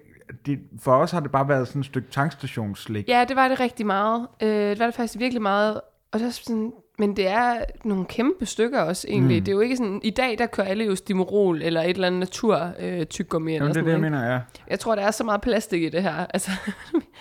[0.46, 3.08] det, for os har det bare været sådan et stykke tankstationsslik.
[3.08, 4.28] Ja, det var det rigtig meget.
[4.42, 5.82] Øh, det var det faktisk virkelig meget.
[6.12, 9.38] Og så sådan, men det er nogle kæmpe stykker også egentlig.
[9.38, 9.46] Mm.
[9.46, 12.08] Det er jo ikke sådan, i dag der kører alle jo Stimorol eller et eller
[12.08, 14.40] andet natur øh, tyggegummi eller Jamen, det er sådan det, jeg mener, ja.
[14.68, 16.26] Jeg tror, der er så meget plastik i det her.
[16.34, 16.52] Altså,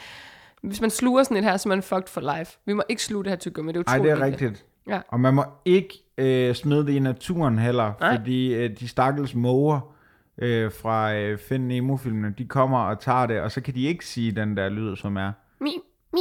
[0.63, 2.59] hvis man sluger sådan et her, så er man fucked for life.
[2.67, 4.65] Vi må ikke sluge det her tyggegummi, det er Nej, utroligt det er rigtigt.
[4.89, 5.01] Ja.
[5.09, 8.17] Og man må ikke øh, smide det i naturen heller, Nej.
[8.17, 9.95] fordi øh, de stakkels måger
[10.39, 14.07] øh, fra øh, Find Nemo-filmene, de kommer og tager det, og så kan de ikke
[14.07, 15.33] sige den der lyd, som er.
[15.61, 15.71] Mi,
[16.13, 16.21] mi,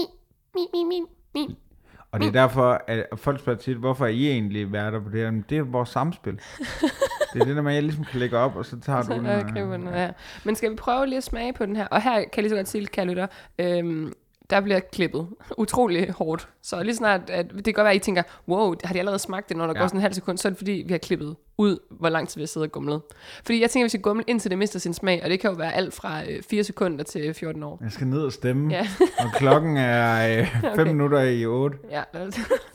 [0.56, 1.01] mi, mi, mi,
[1.36, 1.58] mi.
[2.13, 5.19] Og det er derfor, at folk spørger tit, hvorfor er I egentlig værter på det
[5.19, 5.32] her?
[5.32, 6.34] Men det er vores samspil.
[7.34, 9.26] det er det der at jeg ligesom kan lægge op, og så tager du den.
[9.26, 10.10] Øh, den, ja.
[10.43, 11.88] Men skal vi prøve lige at smage på den her?
[11.88, 13.28] Og her kan jeg lige så godt sige, kære lytter,
[13.60, 14.13] øhm,
[14.49, 15.27] der bliver klippet
[15.58, 16.47] utrolig hårdt.
[16.62, 19.19] Så lige snart, at det kan godt være, at I tænker, wow, har de allerede
[19.19, 19.79] smagt det, når der ja.
[19.79, 22.29] Går sådan en halv sekund, så er det fordi, vi har klippet ud, hvor lang
[22.29, 23.01] tid vi har siddet og gumlet.
[23.45, 25.49] Fordi jeg tænker, at vi skal gumle, indtil det mister sin smag, og det kan
[25.49, 27.79] jo være alt fra øh, 4 sekunder til 14 år.
[27.84, 28.88] Jeg skal ned og stemme, Ja.
[29.19, 30.69] og klokken er 5 Okay.
[30.73, 30.84] okay.
[30.91, 31.77] minutter i 8.
[31.91, 32.03] Ja.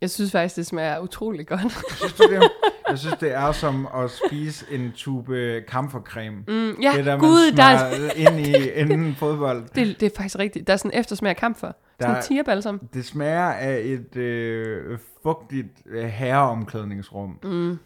[0.00, 1.60] Jeg synes faktisk, det smager utrolig godt.
[1.98, 2.42] Synes du det?
[2.88, 6.36] Jeg synes, det er som at spise en tube kamfercreme.
[6.48, 9.62] Mm, ja, det der, gud, man der er, ind i inden fodbold.
[9.74, 10.66] det, det er faktisk rigtigt.
[10.66, 11.72] Der er sådan eftersmag af kamfer.
[12.00, 12.78] Sådan Der- en tierbalsam.
[12.94, 17.38] Det smager af et øh, fugtigt øh, herreomklædningsrum.
[17.44, 17.78] Mm,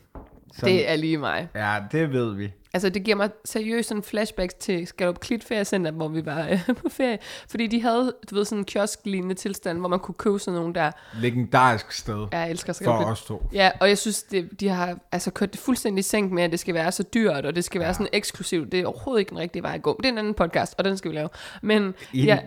[0.55, 1.48] Som, det er lige mig.
[1.55, 2.53] Ja, det ved vi.
[2.74, 6.74] Altså, det giver mig seriøst sådan flashbacks til Skalop Klit Feriecenter, hvor vi var øh,
[6.82, 7.18] på ferie.
[7.48, 10.74] Fordi de havde, du ved, sådan en kiosk-lignende tilstand, hvor man kunne købe sådan nogle
[10.74, 10.90] der.
[11.20, 13.08] Legendarisk sted Ja, jeg elsker for Skalop Klit.
[13.12, 13.42] os to.
[13.52, 16.61] Ja, og jeg synes, det, de har altså kørt det fuldstændig sænk med, at det
[16.61, 17.92] skal være så dyrt, og det skal være Ja.
[17.92, 18.72] sådan eksklusivt.
[18.72, 19.96] Det er overhovedet ikke den rigtige vej at gå.
[20.02, 21.28] Det er en anden podcast, og den skal vi lave.
[21.62, 22.38] Men I, ja,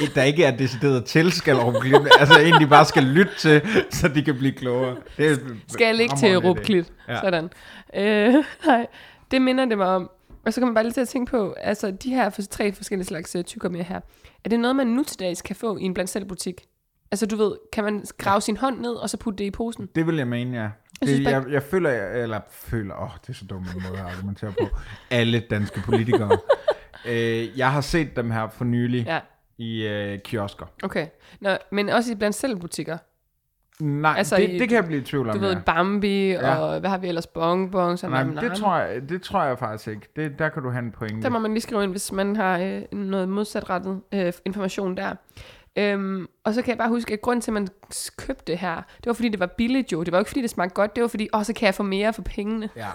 [0.00, 0.06] ja.
[0.14, 1.56] Der ikke er decideret til skal
[2.20, 4.96] altså egentlig bare skal lytte til, så de kan blive klogere.
[5.16, 5.36] Det er
[5.68, 6.56] skal jeg ligge til Rup.
[6.58, 6.92] Klit.
[7.08, 7.20] Ja.
[7.20, 7.50] Sådan.
[7.96, 8.34] Øh,
[8.66, 8.86] nej,
[9.32, 10.10] det minder det mig om.
[10.46, 13.06] Og så kan man bare lige til at tænke på, altså de her tre forskellige
[13.06, 14.00] slags uh, tyggegummi her.
[14.44, 16.64] Er det noget, man nu til dags kan få i en blandt selv butik?
[17.10, 19.88] Altså du ved, kan man grave sin hånd ned, og så putte det i posen?
[19.94, 20.62] Det vil jeg mene, ja.
[21.00, 23.98] Jeg Det, jeg, jeg føler, jeg- eller føler, åh, det er så dumt en måde
[24.00, 24.66] at argumentere på.
[25.10, 26.38] Alle danske politikere.
[27.08, 29.20] øh, jeg har set dem her for nylig Ja,
[29.58, 30.66] i øh, kiosker.
[30.82, 31.06] okay.
[31.40, 32.98] Nå, men også i blandt selv butikker.
[33.80, 35.34] Nej, Altså det, i- det kan jeg blive i tvivl om.
[35.34, 35.56] Du ved.
[35.66, 36.54] Bambi, Ja.
[36.56, 37.26] og hvad har vi ellers?
[37.26, 40.08] Bonbons og Nej, men det tror, jeg, det tror jeg faktisk ikke.
[40.16, 41.22] Det, der kan du have en pointe.
[41.22, 45.14] Der må man lige skrive ind, hvis man har øh, noget modsatrettet øh, information der.
[45.78, 47.68] Øhm, og så kan jeg bare huske, at grunden til, at man
[48.16, 50.02] købte det her, det var fordi, det var billigt jo.
[50.02, 50.96] Det var ikke fordi, det smagte godt.
[50.96, 52.68] Det var fordi, åh, så kan jeg få mere for pengene.
[52.76, 52.86] Ja.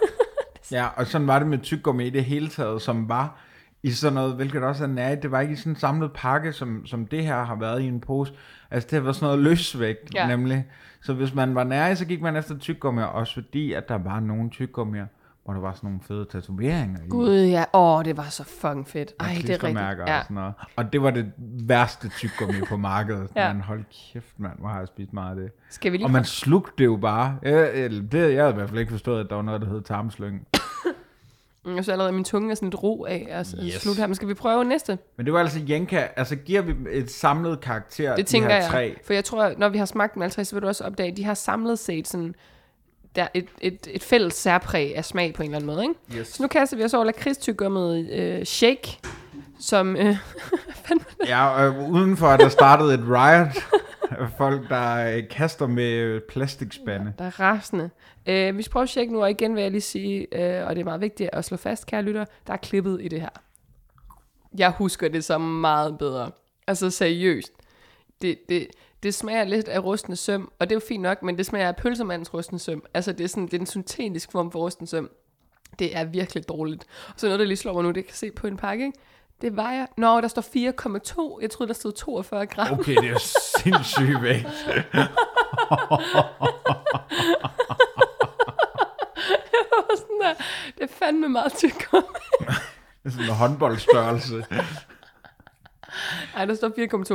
[0.78, 3.40] ja, og sådan var det med tyggegummi i det hele taget, som var
[3.82, 5.22] i sådan noget, hvilket også er nært.
[5.22, 7.86] Det var ikke i sådan en samlet pakke, som, som det her har været i
[7.86, 8.32] en pose.
[8.70, 10.26] Altså det var sådan noget løsvægt, Ja.
[10.26, 10.66] nemlig.
[11.02, 14.20] Så hvis man var nær, så gik man efter tyggegummi, også fordi, at der var
[14.20, 15.06] nogle tyggegummier,
[15.44, 17.08] hvor der var sådan nogle fede tatoveringer i.
[17.08, 17.64] Gud, ja.
[17.74, 19.12] Åh, det var så fucking fedt.
[19.20, 19.78] Ej, det er rigtigt.
[20.08, 20.18] Ja.
[20.18, 20.54] og sådan noget.
[20.76, 21.32] Og det var det
[21.66, 23.30] værste tyggegummi på markedet.
[23.36, 23.52] Ja.
[23.52, 25.50] Man hold kæft, mand, hvor har jeg spist meget af det.
[25.70, 27.36] Skal vi lige Og man slugte det jo bare.
[27.42, 29.82] Jeg, det, jeg havde i hvert fald ikke forstået, at der var noget, der hed
[29.82, 30.46] tarmslyng.
[31.76, 33.74] Jeg så allerede min tunge er sådan lidt ro af at Yes.
[33.74, 34.06] slutte her.
[34.06, 34.98] Men skal vi prøve næste?
[35.16, 36.06] Men det var altså Jenka.
[36.16, 38.68] Altså giver vi et samlet karakter, Det de tænker her jeg.
[38.70, 38.96] tre.
[39.04, 41.16] For jeg tror, når vi har smagt dem 50, så vil du også opdage, at
[41.16, 42.34] de har samlet set sådan
[43.16, 45.82] der et, et, et fælles særpræg af smag på en eller anden måde.
[45.82, 46.20] Ikke?
[46.20, 46.28] Yes.
[46.28, 48.98] Så nu kaster vi os over lakridstyggummet øh, shake,
[49.60, 49.96] som...
[49.96, 50.16] Øh,
[51.26, 53.48] Ja, og udenfor er der startet et riot.
[54.38, 57.12] Folk, der øh, kaster med øh, plastikspande.
[57.12, 57.12] plastikspande.
[57.18, 57.90] der er rasende.
[58.26, 60.80] Øh, vi skal prøve tjekke nu, og igen vil jeg lige sige, øh, og det
[60.80, 63.28] er meget vigtigt at slå fast, kære lytter, der er klippet i det her.
[64.58, 66.30] Jeg husker det så meget bedre.
[66.66, 67.52] Altså seriøst.
[68.22, 68.66] Det, det,
[69.02, 71.68] det smager lidt af rustende søm, og det er jo fint nok, men det smager
[71.68, 72.82] af pølsemandens rustende søm.
[72.94, 75.10] Altså det er, sådan, det er en syntetisk form for rustende søm.
[75.78, 76.86] Det er virkelig dårligt.
[77.08, 78.98] Og så noget, der lige slår mig nu, det kan se på en pakke, ikke?
[79.40, 79.86] Det vejer...
[79.96, 81.38] Nå, der står 4,2.
[81.42, 82.78] Jeg troede, der stod 42 gram.
[82.78, 83.18] Okay, det er
[83.58, 84.46] sindssygt vægt.
[89.98, 90.34] sådan der.
[90.74, 91.90] Det er fandme meget tyk.
[91.90, 92.04] Det
[93.04, 94.46] er sådan en håndboldstørrelse.
[96.36, 96.68] Ej, der står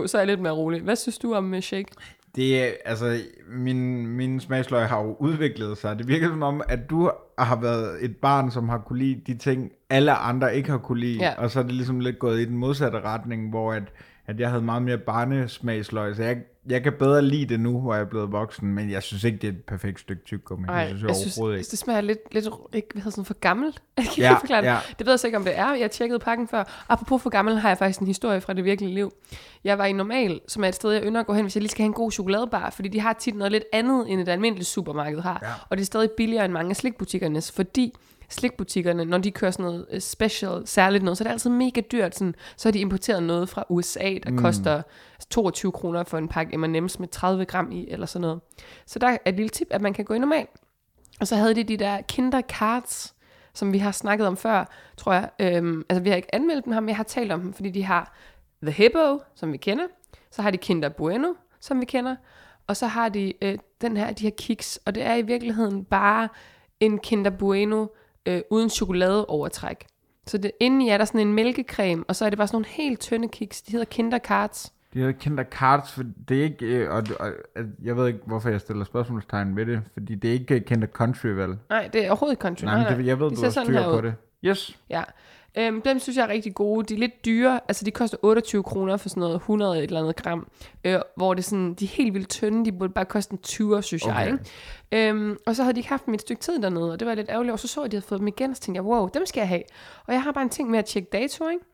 [0.03, 0.81] 4,2, så er jeg lidt mere rolig.
[0.81, 1.91] Hvad synes du om uh, shake?
[2.36, 5.98] Det er, altså, min, min smagsløg har jo udviklet sig.
[5.98, 9.38] Det virker som om, at du har været et barn, som har kunne lide de
[9.38, 11.19] ting, alle andre ikke har kunne lide.
[11.19, 11.34] Ja.
[11.38, 13.84] Og så er det ligesom lidt gået i den modsatte retning, hvor at,
[14.27, 16.15] at jeg havde meget mere barnesmagsløg.
[16.15, 16.38] Så jeg,
[16.69, 18.73] jeg kan bedre lide det nu, hvor jeg er blevet voksen.
[18.73, 20.67] Men jeg synes ikke, det er et perfekt stykke tyggegummi.
[20.67, 21.57] Det synes jeg, jeg synes, ikke.
[21.71, 23.81] det smager lidt, lidt ikke, hvad hedder sådan, for gammelt.
[23.97, 24.67] Jeg kan Ja, ikke forklare det.
[24.67, 24.77] ja.
[24.99, 25.73] Det ved jeg så ikke, om det er.
[25.73, 26.86] Jeg tjekkede pakken før.
[26.89, 29.13] Apropos for gammel, har jeg faktisk en historie fra det virkelige liv.
[29.63, 31.62] Jeg var i Normal, som er et sted, jeg ynder at gå hen, hvis jeg
[31.62, 34.29] lige skal have en god chokoladebar, fordi de har tit noget lidt andet, end et
[34.29, 35.39] almindeligt supermarked har.
[35.43, 35.47] Ja.
[35.69, 37.93] Og det er stadig billigere end mange af slikbutikkernes, fordi
[38.34, 41.82] slikbutikkerne, når de kører sådan noget øh, special, særligt noget, så er det altid mega
[41.91, 42.15] dyrt.
[42.15, 44.38] Sådan, så har de importeret noget fra USA, der mm.
[44.38, 44.82] koster
[45.30, 48.39] 22 kroner for en pakke M&M's med 30 gram i, eller sådan noget.
[48.86, 50.48] Så der er et lille tip, at man kan gå i normal.
[51.19, 53.15] Og så havde de de der Kinder Cards,
[53.54, 54.65] som vi har snakket om før,
[54.98, 55.30] tror jeg.
[55.39, 57.69] Øhm, altså, vi har ikke anmeldt dem her, men jeg har talt om dem, fordi
[57.69, 58.15] de har
[58.63, 59.84] The Hippo, som vi kender.
[60.32, 61.28] Så har de Kinder Bueno,
[61.60, 62.15] som vi kender.
[62.67, 64.80] Og så har de øh, den her, de her kiks.
[64.86, 66.30] Og det er i virkeligheden bare
[66.80, 67.86] en Kinder Bueno
[68.25, 69.86] øh, uden chokoladeovertræk.
[70.27, 72.67] Så det, indeni er der sådan en mælkecreme, og så er det bare sådan nogle
[72.67, 73.62] helt tynde kiks.
[73.62, 74.73] De hedder Kinder Cards.
[74.93, 77.31] De hedder Kinder Cards, for det er ikke, øh, og, og,
[77.83, 81.27] jeg ved ikke, hvorfor jeg stiller spørgsmålstegn ved det, fordi det er ikke Kinder Country,
[81.27, 81.57] vel?
[81.69, 82.65] Nej, det er overhovedet ikke country.
[82.65, 84.01] Nej, men det, jeg ved, De du har styr på ud.
[84.01, 84.13] det.
[84.45, 84.79] Yes.
[84.89, 85.03] Ja,
[85.58, 86.86] øhm, dem synes jeg er rigtig gode.
[86.86, 90.00] De er lidt dyre, altså de koster 28 kroner for sådan noget 100 et eller
[90.00, 90.48] andet gram,
[90.84, 93.84] øh, hvor det sådan, de er helt vildt tynde, de burde bare koste en 20,
[93.84, 94.13] synes jeg.
[94.13, 94.34] Okay.
[94.92, 95.10] Ikke?
[95.10, 97.16] Øhm, og så havde de ikke haft dem et stykke tid dernede, og det var
[97.16, 98.78] lidt ærgerligt, og så så jeg, at de havde fået dem igen, og så tænkte
[98.78, 99.63] jeg, wow, dem skal jeg have.
[100.08, 101.66] Og jeg har bare en ting med at tjekke dato, ikke?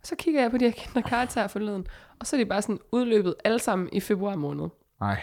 [0.00, 1.86] Og så kigger jeg på de her Kinder Cards her forleden,
[2.20, 4.68] og så er de bare sådan udløbet alle sammen i februar måned.
[5.00, 5.20] Nej.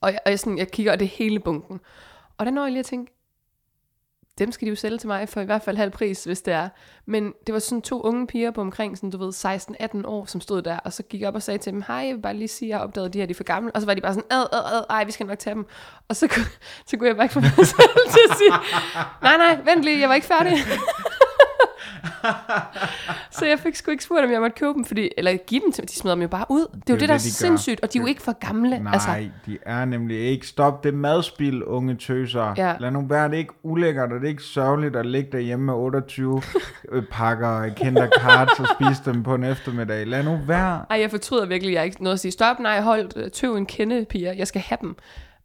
[0.00, 1.80] Og jeg, og jeg, sådan, jeg kigger, og det hele bunken.
[2.38, 3.17] Og der når jeg lige at tænke,
[4.38, 6.54] dem skal de jo sælge til mig for i hvert fald halv pris, hvis det
[6.54, 6.68] er.
[7.06, 9.32] Men det var sådan to unge piger på omkring, sådan, du ved,
[10.04, 11.96] 16-18 år, som stod der, og så gik jeg op og sagde til dem, hej,
[11.96, 13.72] jeg vil bare lige sige, at jeg har opdaget, de her de er for gamle.
[13.74, 15.66] Og så var de bare sådan, ad, ad, ad, ej, vi skal nok tage dem.
[16.08, 16.46] Og så, kunne-
[16.86, 17.66] så kunne jeg bare ikke få mig selv
[18.10, 18.50] til at sige,
[19.22, 20.52] nej, nej, vent lige, jeg var ikke færdig.
[23.38, 25.72] så jeg fik sgu ikke spurgt, om jeg måtte købe dem, fordi, eller give dem
[25.72, 26.60] til De smider dem jo bare ud.
[26.60, 27.46] Det er jo det, jo det, der er de gør.
[27.46, 28.78] sindssygt, og de er jo ikke for gamle.
[28.78, 30.46] Nej, Altså, de er nemlig ikke.
[30.46, 32.54] Stop det madspil, unge tøser.
[32.56, 32.74] Ja.
[32.80, 35.64] Lad nu være, det er ikke ulækkert, og det er ikke sørgeligt at ligge derhjemme
[35.64, 36.42] med 28
[36.92, 40.06] øh, pakker Kinder Cards og spise dem på en eftermiddag.
[40.06, 40.84] Lad nu være.
[40.90, 43.66] Ej, jeg fortryder virkelig, jeg ikke nåede at sige, stop, nej, hold, øh, tøv en
[43.66, 44.96] kende, piger, jeg skal have dem.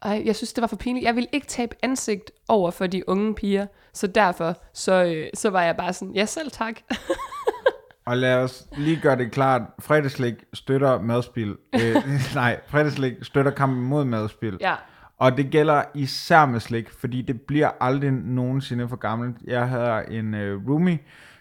[0.06, 1.06] Ej, jeg synes, det var for pinligt.
[1.06, 5.50] Jeg ville ikke tabe ansigt over for de unge piger, så derfor, så, øh, så
[5.50, 6.76] var jeg bare sådan, ja selv tak.
[8.06, 9.62] Og lad os lige gøre det klart.
[9.80, 11.56] Fredagslæg støtter madspil.
[11.76, 11.96] Øh,
[12.36, 14.58] nej, fredagslæg støtter kampen mod madspil.
[14.62, 14.76] ja,
[15.18, 19.38] Og det gælder især med slik, fordi det bliver aldrig nogensinde for gammelt.
[19.48, 21.00] Jeg havde en øh, roomie,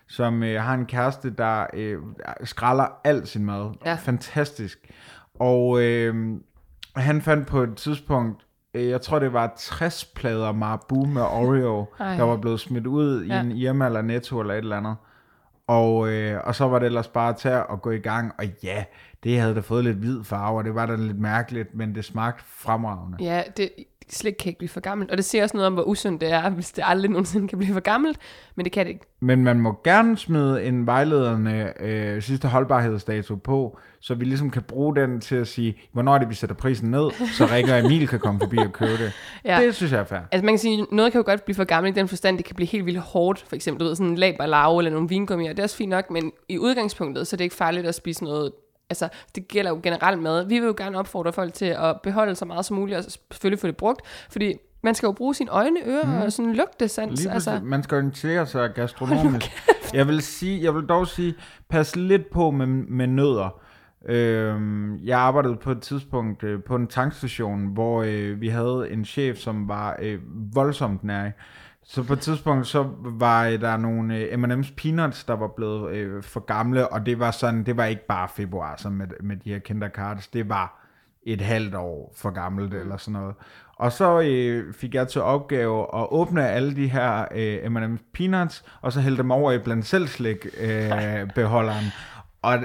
[0.09, 1.99] som øh, har en kæreste, der øh,
[2.45, 3.71] skralder al sin mad.
[3.87, 3.95] Ja.
[3.95, 4.91] Fantastisk.
[5.41, 6.15] Og øh,
[6.97, 12.17] han fandt på et tidspunkt, jeg tror det var 60 plader Marabu med Oreo, Ej.
[12.17, 13.37] der var blevet smidt ud Ja.
[13.43, 14.97] i en Irma eller Netto eller et eller andet.
[15.67, 18.33] Og, øh, og så var det ellers bare til at gå i gang.
[18.39, 18.85] Og ja,
[19.25, 22.05] det havde da fået lidt hvid farve, og det var da lidt mærkeligt, men det
[22.05, 23.17] smagte fremragende.
[23.21, 23.71] ja det,
[24.09, 25.11] slik kan ikke blive for gammelt.
[25.11, 27.59] Og det siger også noget om, hvor usundt det er, hvis det aldrig nogensinde kan
[27.59, 28.19] blive for gammelt.
[28.55, 29.05] Men det kan det ikke.
[29.21, 34.63] Men man må gerne smide en vejledende øh, sidste holdbarhedsdato på, så vi ligesom kan
[34.63, 37.79] bruge den til at sige, hvornår er det, vi sætter prisen ned, så Rikke og
[37.79, 39.13] Emil kan komme forbi og købe det.
[39.45, 39.61] Ja.
[39.63, 40.19] Det synes jeg er fair.
[40.33, 42.45] Altså man kan sige, noget kan jo godt blive for gammelt i den forstand, det
[42.45, 43.45] kan blive helt vildt hårdt.
[43.49, 45.51] For eksempel, du ved, sådan en laberlave eller nogle vingummier.
[45.51, 48.25] Det er også fint nok, men i udgangspunktet, så er det ikke farligt at spise
[48.25, 48.53] noget
[48.93, 50.45] Altså, det gælder jo generelt med.
[50.45, 53.61] Vi vil jo gerne opfordre folk til at beholde så meget som muligt, og selvfølgelig
[53.61, 54.01] få det brugt,
[54.31, 56.23] fordi man skal jo bruge sine øjne, ører mm.
[56.23, 57.21] og sådan lugtesans.
[57.21, 59.51] Lige altså, altså, man skal orientere sig gastronomisk.
[59.95, 61.35] jeg vil sige, jeg vil dog sige,
[61.69, 63.61] pas lidt på med, med nødder.
[64.09, 69.05] Øhm, jeg arbejdede på et tidspunkt øh, på en tankstation, hvor øh, vi havde en
[69.05, 70.19] chef, som var øh,
[70.55, 71.31] voldsomt nær.
[71.93, 75.93] Så på et tidspunkt, så var øh, der nogle øh, M&M's Peanuts, der var blevet
[75.93, 79.37] øh, for gamle, og det var sådan, det var ikke bare februar, som med, med
[79.37, 80.89] de her Kinder Cards, det var
[81.23, 83.35] et halvt år for gammelt eller sådan noget.
[83.77, 88.65] Og så øh, fik jeg til opgave at åbne alle de her øh, M&M's Peanuts,
[88.81, 90.91] og så hælde dem over i blandt selv slik øh,
[91.35, 91.85] beholderen.
[92.43, 92.59] Og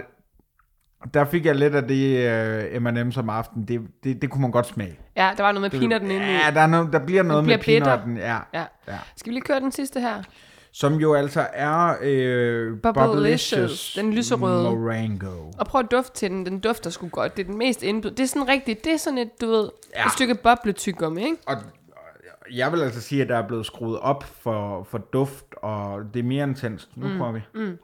[1.14, 2.28] der fik jeg lidt af det
[2.76, 3.68] øh, M&M's om aftenen.
[3.68, 5.00] Det, det, det kunne man godt smage.
[5.18, 6.30] ja, der var noget med peanutten inde i.
[6.30, 7.86] Ja, der, er noget, der bliver noget bliver med bitter.
[7.86, 8.18] peanutten.
[8.18, 8.64] Ja, Ja.
[8.88, 8.98] ja.
[9.18, 10.24] Skal vi lige køre den sidste her?
[10.72, 14.64] Som jo altså er øh, Bubblicious, den lyserøde.
[14.76, 15.52] Morango.
[15.58, 16.46] Og prøv at dufte til den.
[16.46, 17.38] Den dufter sgu godt.
[17.38, 18.12] Det er den mest indbyd.
[18.12, 18.84] Det er sådan rigtigt.
[18.84, 20.06] Det er sådan et, du ved, Ja.
[20.06, 21.38] et stykke bobletygummi, ikke?
[21.48, 25.46] Og og jeg vil altså sige, at der er blevet skruet op for, for duft,
[25.58, 26.98] og det er mere intenst.
[26.98, 27.18] Nu mm.
[27.18, 27.40] prøver vi.
[27.54, 27.78] Mm.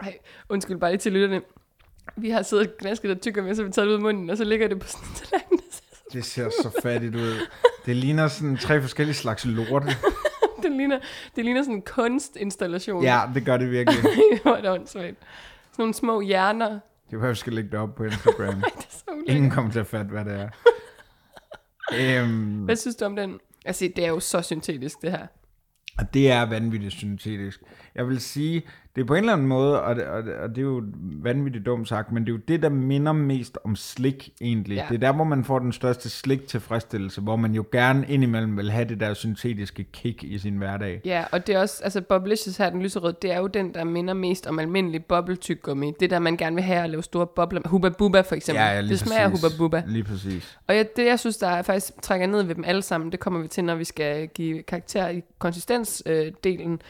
[0.00, 0.14] Ej,
[0.48, 1.40] undskyld bare lige til lytterne.
[2.16, 4.30] Vi har siddet og knasket og tykker med, så vi taget det ud af munden,
[4.30, 5.60] og så ligger det på sådan en tallerken.
[6.12, 7.34] Det ser så fattigt ud.
[7.86, 9.86] Det ligner sådan tre forskellige slags lorte.
[10.62, 10.98] det, ligner,
[11.36, 13.02] det ligner sådan en kunstinstallation.
[13.04, 14.00] Ja, det gør det virkelig.
[14.42, 15.16] Hvor er det åndssvagt.
[15.16, 15.16] Sådan
[15.78, 16.68] nogle små hjerner.
[16.70, 18.54] Det er jo, jeg skal lægge det op på Instagram.
[18.54, 19.36] Det er så ulækkert.
[19.36, 20.48] Ingen kommer til at fatte, hvad det er.
[22.22, 23.38] øhm, Hvad synes du om den?
[23.64, 25.26] Altså, det er jo så syntetisk, det her.
[25.98, 27.60] Og det er vanvittigt syntetisk.
[27.94, 28.62] Jeg vil sige,
[28.96, 30.82] det er på en eller anden måde, og det, og det, og det er jo
[31.02, 34.76] vanvittigt dumt sagt, men det er jo det, der minder mest om slik egentlig.
[34.76, 34.86] Ja.
[34.88, 38.56] Det er der, hvor man får den største slik tilfredsstillelse, hvor man jo gerne indimellem
[38.56, 41.00] vil have det der syntetiske kick i sin hverdag.
[41.04, 43.84] Ja, og det er også, altså Bubblicious her, den lyserøde, det er jo den, der
[43.84, 45.92] minder mest om almindelig bobbeltyggummi.
[46.00, 47.60] Det der, man gerne vil have at lave store bobler.
[47.66, 48.62] Hubba Bubba for eksempel.
[48.62, 49.42] Ja, ja, lige det smager præcis.
[49.42, 49.82] Hubba Bubba.
[49.86, 50.58] Lige præcis.
[50.66, 53.40] Og ja, det, jeg synes, der faktisk trækker ned ved dem alle sammen, det kommer
[53.40, 56.82] vi til, når vi skal give karakter i konsistensdelen, øh, delen,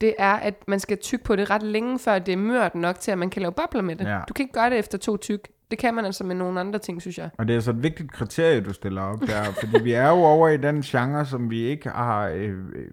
[0.00, 3.00] det er, at man skal tygge på det ret længe, før det er mørt nok
[3.00, 4.04] til, at man kan lave bobler med det.
[4.04, 4.20] Ja.
[4.28, 5.48] Du kan ikke gøre det efter to tyk.
[5.70, 7.30] Det kan man altså med nogle andre ting, synes jeg.
[7.38, 10.16] Og det er så et vigtigt kriterie, du stiller op der, fordi vi er jo
[10.16, 12.86] over i den genre, som vi ikke har øh, øh,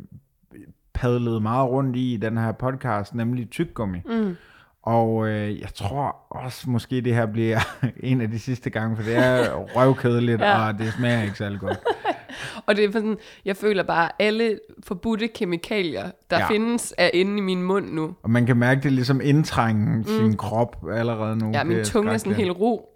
[0.94, 4.00] padlet meget rundt i i den her podcast, nemlig tyggummi.
[4.06, 4.36] Mm.
[4.88, 7.60] Og øh, jeg tror også, måske det her bliver
[8.04, 10.68] en af de sidste gange, for det er røvkedeligt, Ja.
[10.68, 11.80] og det smager ikke særlig godt.
[12.66, 16.48] Og det er sådan, jeg føler bare, at alle forbudte kemikalier, der ja.
[16.48, 18.16] Findes, er inde i min mund nu.
[18.24, 20.04] Og man kan mærke det ligesom indtrænge mm.
[20.04, 21.52] sin krop allerede nu.
[21.54, 22.94] Ja, min tunge er sådan helt ro.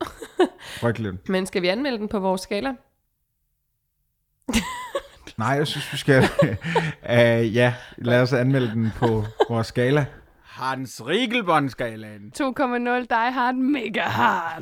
[0.62, 1.30] Frygteligt.
[1.30, 2.73] Men skal vi anmelde den på vores skala?
[5.38, 6.23] Nej, jeg synes, vi skal...
[7.10, 10.06] uh, ja, lad os anmelde den på vores skala.
[10.52, 12.32] Hans Riegelbånd-skalaen.
[12.36, 14.62] 2,0 Die Hard Mega Hard.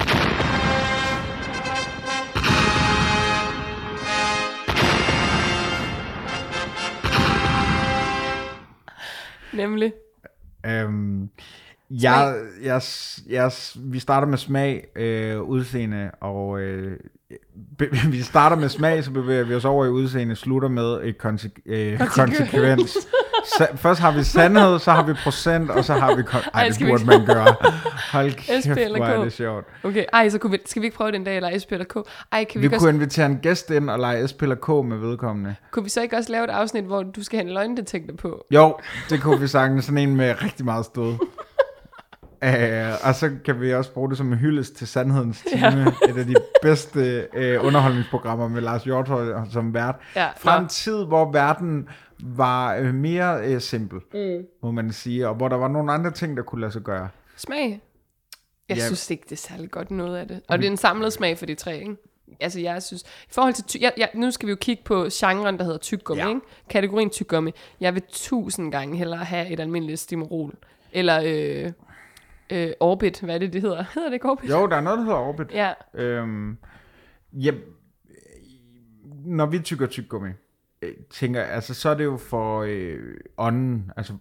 [9.54, 9.94] Nemlig.
[10.66, 11.30] Øhm,
[11.90, 12.82] jeg, jeg,
[13.30, 17.00] jeg, vi starter med smag, øh, udseende, og øh,
[18.12, 21.62] vi starter med smag, så bevæger vi os over i udseende, slutter med et konse-
[21.66, 22.98] øh, konsekvens.
[23.46, 26.22] Sa- først har vi sandhed, så har vi procent, og så har vi...
[26.22, 27.56] Kon- Ej, Ej, det vi burde man gøre.
[28.12, 29.66] Hold kæft, hvor er det sjovt.
[29.84, 31.96] Okay, ej, så kunne vi, skal vi ikke prøve den dag, eller SP eller K?
[32.32, 34.56] Ej, kan vi, Vi ikke kunne også, invitere en gæst ind og lege SP eller
[34.56, 35.56] K med vedkommende.
[35.72, 38.46] kunne vi så ikke også lave et afsnit, hvor du skal have en løgndetektor på?
[38.52, 38.78] Jo,
[39.10, 39.86] det kunne vi sagtens.
[39.86, 41.14] Sådan en med rigtig meget stød.
[42.46, 45.66] Uh, og så kan vi også bruge det som en hyldest til Sandhedens Time.
[45.66, 46.10] Ja.
[46.10, 49.96] Et af de bedste uh, underholdningsprogrammer med Lars Hjortøj som vært.
[50.16, 54.46] Ja, Fra en tid, hvor verden var uh, mere uh, simpel, mm.
[54.64, 55.28] må man sige.
[55.28, 57.10] Og hvor der var nogle andre ting, der kunne lade sig gøre.
[57.38, 57.82] Smag?
[58.70, 58.86] Jeg Ja.
[58.86, 60.42] synes ikke, det er særlig godt noget af det.
[60.48, 61.96] Og det er en samlet smag for de tre, ikke?
[62.40, 63.02] Altså, jeg synes...
[63.02, 63.64] I forhold til...
[63.64, 66.30] Ty- jeg, jeg, nu skal vi jo kigge på genren, der hedder tyggummi, ja.
[66.30, 66.42] Ikke?
[66.70, 67.52] Kategorien tyggummi.
[67.80, 70.54] Jeg vil tusind gange hellere have et almindeligt Stimorol.
[70.92, 71.72] Eller øh,
[72.50, 73.22] øh, Orbit.
[73.22, 73.84] Hvad er det, det hedder?
[73.94, 74.50] Hedder det ikke Orbit?
[74.50, 75.52] Jo, der er noget, der hedder Orbit.
[75.54, 75.74] Ja.
[75.94, 76.58] Øhm,
[77.34, 77.52] ja,
[79.26, 80.30] når vi tykker tyggegummi,
[80.82, 83.00] øh, tænker altså så er det jo for øh,
[83.38, 84.14] ånden, altså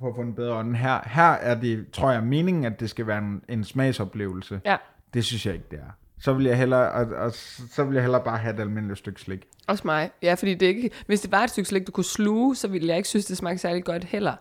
[0.00, 0.74] for at få en bedre ånden.
[0.74, 4.60] Her, her er det, tror jeg, meningen, at det skal være en, en smagsoplevelse.
[4.64, 4.76] Ja.
[5.14, 5.90] Det synes jeg ikke, det er.
[6.20, 7.32] så vil jeg hellere, og, og,
[7.70, 9.46] så vil jeg hellere bare have et almindeligt stykke slik.
[9.66, 10.10] Også mig.
[10.22, 12.88] Ja, fordi det ikke, hvis det var et stykke slik, du kunne sluge, så ville
[12.88, 14.34] jeg ikke synes, det smagte særlig godt heller.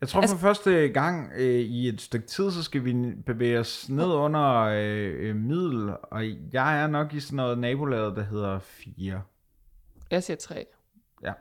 [0.00, 3.58] Jeg tror Altså- for første gang øh, i et stykke tid, så skal vi bevæge
[3.58, 8.22] os ned under øh, øh, middel, og jeg er nok i sådan noget nabolaget, der
[8.22, 9.22] hedder 4.
[10.10, 10.66] Jeg siger tre.
[11.22, 11.32] Ja.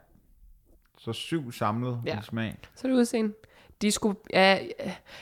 [0.98, 2.20] Så syv samlet ja.
[2.20, 2.58] i smag.
[2.76, 3.34] Så er det udseende.
[3.82, 4.58] De skulle, ja,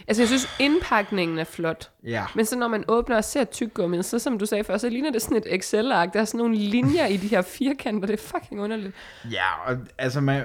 [0.08, 1.92] altså jeg synes, indpakningen er flot.
[2.04, 2.26] Ja.
[2.36, 5.12] Men så når man åbner og ser tyggegummiet, så som du sagde før, så ligner
[5.12, 6.14] det sådan et Excel-ark.
[6.14, 8.08] Der er sådan nogle linjer i de her firkanter.
[8.08, 8.94] Det er fucking underligt.
[9.32, 10.44] Ja, og altså med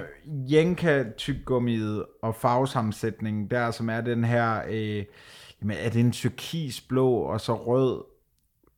[0.50, 5.04] Jenka tyggegummiet og farvesammensætningen der, som er den her, øh,
[5.62, 8.04] jamen er det en turkisblå og så rød,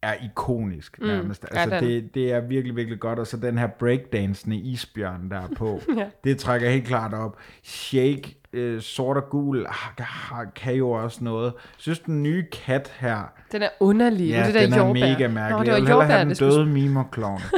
[0.03, 1.47] er ikonisk nærmest.
[1.55, 3.19] ja, altså det, det er virkelig, virkelig godt.
[3.19, 6.07] Og så den her breakdancende isbjørn der er på, Ja.
[6.25, 7.37] det trækker helt klart op.
[7.63, 11.45] Shake, øh, sort og gul, ah, kan jo også noget.
[11.45, 14.29] Jeg synes, den nye kat her, Den er underlig.
[14.29, 15.01] ja, det der den er jordbær.
[15.01, 15.61] mega Nå, mærkelig.
[15.61, 16.53] det jeg var vil hellere jordbær, have den det skulle...
[16.55, 17.41] døde mimerklovn.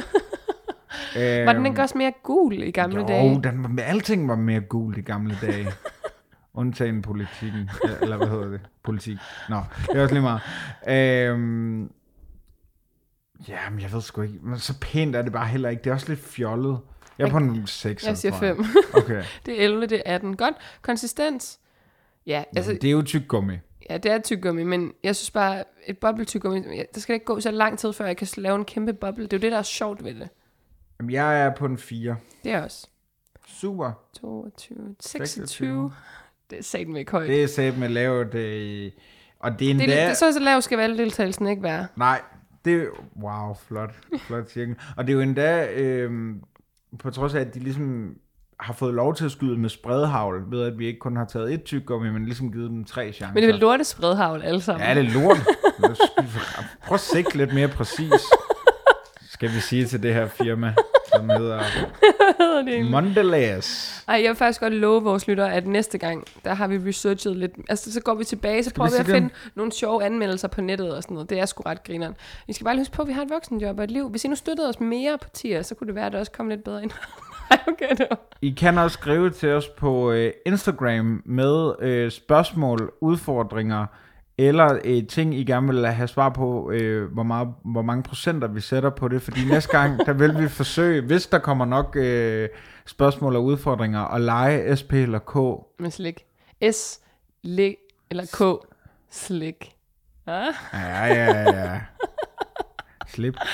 [1.46, 3.42] Var den ikke også mere gul i gamle jo, dage?
[3.42, 5.66] den var, alting var mere gul i gamle dage.
[6.54, 7.70] Undtagen politikken.
[7.84, 8.60] Eller- Eller hvad hedder det?
[8.84, 9.16] Politik.
[9.48, 10.40] Nå, det er også lige meget.
[11.30, 11.90] Øhm,
[13.48, 14.38] jamen, jeg ved sgu ikke.
[14.42, 15.82] Men så pænt er det bare heller ikke.
[15.82, 16.78] Det er også lidt fjollet.
[17.18, 18.06] Jeg er på en 6.
[18.06, 18.64] Jeg siger 5.
[18.94, 19.22] Okay.
[19.46, 20.36] det er 11, det er 18.
[20.36, 20.54] Godt.
[20.82, 21.60] Konsistens.
[22.26, 23.54] Ja, altså, Altså, det er jo tyggegummi.
[23.90, 27.40] ja, det er tyggegummi, men jeg synes bare, et boble-tyggegummi, ja, der skal ikke gå
[27.40, 29.24] så lang tid, før jeg kan lave en kæmpe boble.
[29.24, 30.28] Det er jo det, der er sjovt ved det.
[31.00, 32.16] Jamen, jeg er på en 4.
[32.44, 32.86] Det er også.
[33.46, 33.92] Super.
[34.20, 35.46] 22, 26.
[35.46, 35.92] 26.
[36.50, 37.28] Det er satme ikke højt.
[37.28, 38.34] Det er sat med lavt.
[38.34, 38.90] Øh,
[39.38, 40.00] og det er Det, endda...
[40.00, 41.86] det, det, så, så lav skal valgdeltagelsen ikke være.
[41.96, 42.20] Nej,
[42.64, 42.86] det er...
[43.22, 43.94] Wow, flot.
[44.20, 44.76] Flot cirkel.
[44.96, 45.72] Og det er jo endda...
[45.72, 46.34] Øh,
[46.98, 48.14] på trods af, at de ligesom
[48.60, 51.54] har fået lov til at skyde med spredhavl, ved at vi ikke kun har taget
[51.54, 53.34] et tyggegummi, men ligesom givet dem tre chancer.
[53.34, 54.86] Men det er vel lorte spredhavl alle sammen.
[54.88, 55.36] Ja, det er lort.
[56.86, 58.22] Prøv at sigte lidt mere præcis,
[59.28, 60.74] skal vi sige til det her firma,
[61.14, 61.60] som hedder
[62.90, 64.00] Mondelez.
[64.08, 67.36] Ej, jeg vil faktisk godt love vores lyttere, at næste gang, der har vi researchet
[67.36, 67.52] lidt.
[67.68, 70.96] Altså, så går vi tilbage, så prøver vi at finde nogle sjove anmeldelser på nettet
[70.96, 71.30] og sådan noget.
[71.30, 72.14] Det er sgu ret grineren.
[72.46, 74.08] Vi skal bare huske på, at vi har et voksenjob og et liv.
[74.08, 76.32] Hvis I nu støttede os mere på tier, så kunne det være, at der også
[76.32, 76.90] kom lidt bedre ind.
[77.68, 78.18] Okay, det var.
[78.42, 83.86] I kan også skrive til os på øh, Instagram med øh, spørgsmål, udfordringer,
[84.38, 88.48] eller øh, ting, I gerne vil have svar på, øh, hvor, meget, hvor mange procenter
[88.48, 89.22] vi sætter på det.
[89.22, 92.48] Fordi næste gang, der vil vi forsøge, hvis der kommer nok øh,
[92.86, 95.34] spørgsmål og udfordringer, at lege SP eller K.
[95.80, 96.24] Med slik.
[96.72, 97.00] S,
[97.42, 97.76] lik,
[98.10, 98.66] eller K,
[99.10, 99.72] slik.
[100.26, 100.44] Ja?
[100.72, 101.80] Ja, ja, ja.
[103.06, 103.36] Slip.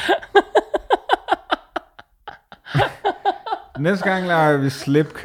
[3.79, 5.19] Næste gang laver vi slip.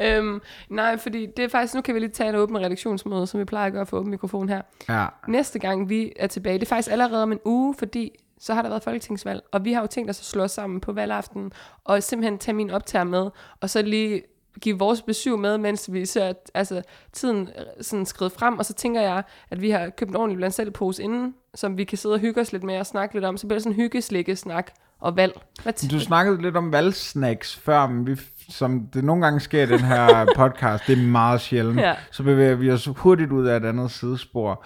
[0.00, 3.40] Øhm, nej, fordi det er faktisk, nu kan vi lige tage en åben redaktionsmøde, som
[3.40, 4.62] vi plejer at gøre for åben mikrofon her.
[4.88, 5.06] Ja.
[5.28, 8.62] Næste gang vi er tilbage, det er faktisk allerede om en uge, fordi så har
[8.62, 11.52] der været folketingsvalg, og vi har jo tænkt os at slå os sammen på valgaften,
[11.84, 14.22] og simpelthen tage min optager med, og så lige
[14.60, 18.74] give vores besøg med, mens vi ser altså, tiden øh, sådan skridt frem, og så
[18.74, 21.98] tænker jeg, at vi har købt en ordentlig blandt selv pose inden, som vi kan
[21.98, 24.36] sidde og hygge os lidt med og snakke lidt om, så bliver det sådan hyggeslikke
[24.36, 24.72] snak
[25.02, 25.40] og valg.
[25.62, 28.16] Hvad Du snakkede lidt om valgsnacks før, men vi,
[28.48, 31.94] som det nogle gange sker i den her podcast, det er meget sjældent, Ja.
[32.10, 34.64] så bevæger vi os hurtigt ud af et andet sidespor.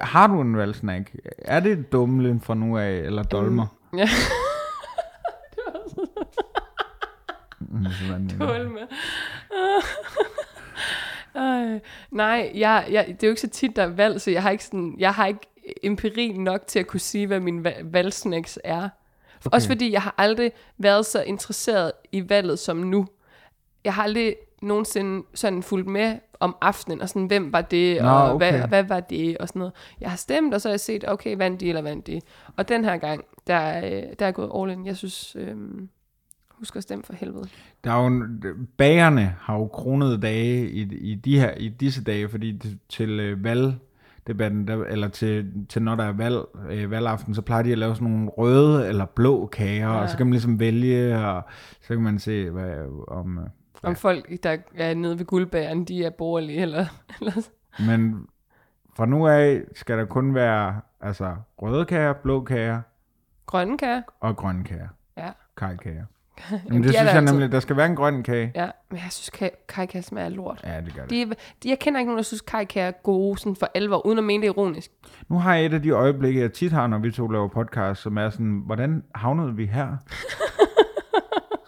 [0.00, 1.14] Har du en valgsnack?
[1.38, 3.66] Er det dumlen fra nu af, eller dolmer?
[3.96, 4.08] Ja.
[7.60, 8.18] Mm, ja.
[8.18, 8.86] Med.
[11.34, 14.42] Ej, nej, jeg, jeg, det er jo ikke så tit, der er valg, så jeg
[14.42, 15.40] har ikke, sådan, jeg har ikke
[15.82, 18.88] empiri nok til at kunne sige, hvad min va- valgsnacks er.
[19.46, 19.54] Okay.
[19.56, 23.06] Også fordi jeg har aldrig været så interesseret i valget som nu.
[23.84, 28.08] Jeg har aldrig nogensinde sådan fulgt med om aftenen, og sådan, hvem var det, Nå,
[28.08, 28.50] og okay.
[28.50, 29.74] hvad, hvad var det, og sådan noget.
[30.00, 32.20] Jeg har stemt, og så har jeg set, okay, vandt de, eller vandt de.
[32.56, 34.86] Og den her gang, der, øh, der er jeg gået all in.
[34.86, 35.56] Jeg synes, øh,
[36.50, 37.48] husk at stemme for helvede.
[37.84, 38.26] Der er jo,
[38.76, 43.44] bagerne har jo kronede dage i, i, de her, i disse dage, fordi til øh,
[44.28, 46.38] valgdebatten, der, eller til, til når der er valg,
[46.70, 50.00] øh, valgaften, så plejer de at lave sådan nogle røde eller blå kager, ja.
[50.00, 51.42] og så kan man ligesom vælge, og
[51.80, 52.74] så kan man se, hvad,
[53.08, 53.38] om...
[53.38, 53.44] Øh,
[53.82, 56.86] Om folk, der er nede ved guldbæren, de er borgerlige, eller,
[57.20, 57.48] eller
[57.86, 58.26] men
[58.96, 62.80] fra nu af skal der kun være altså, røde kager, blå kager
[63.46, 64.02] grønne kager.
[64.20, 64.88] og grønne kager.
[65.16, 65.30] Ja.
[65.56, 66.04] Kajkager.
[66.50, 67.32] Jamen, det de er synes jeg altid.
[67.32, 68.52] nemlig, der skal være en grøn kage.
[68.54, 70.60] Ja, men jeg synes, kaj- kajkager smager lort.
[70.64, 71.10] Ja, det gør det.
[71.10, 74.18] De, de, jeg kender ikke nogen, der synes, kajkager er gode sådan for alvor, uden
[74.18, 74.90] at mene det ironisk.
[75.28, 78.02] Nu har jeg et af de øjeblikke, jeg tit har, når vi to laver podcast,
[78.02, 79.88] som er sådan, hvordan havnede vi her?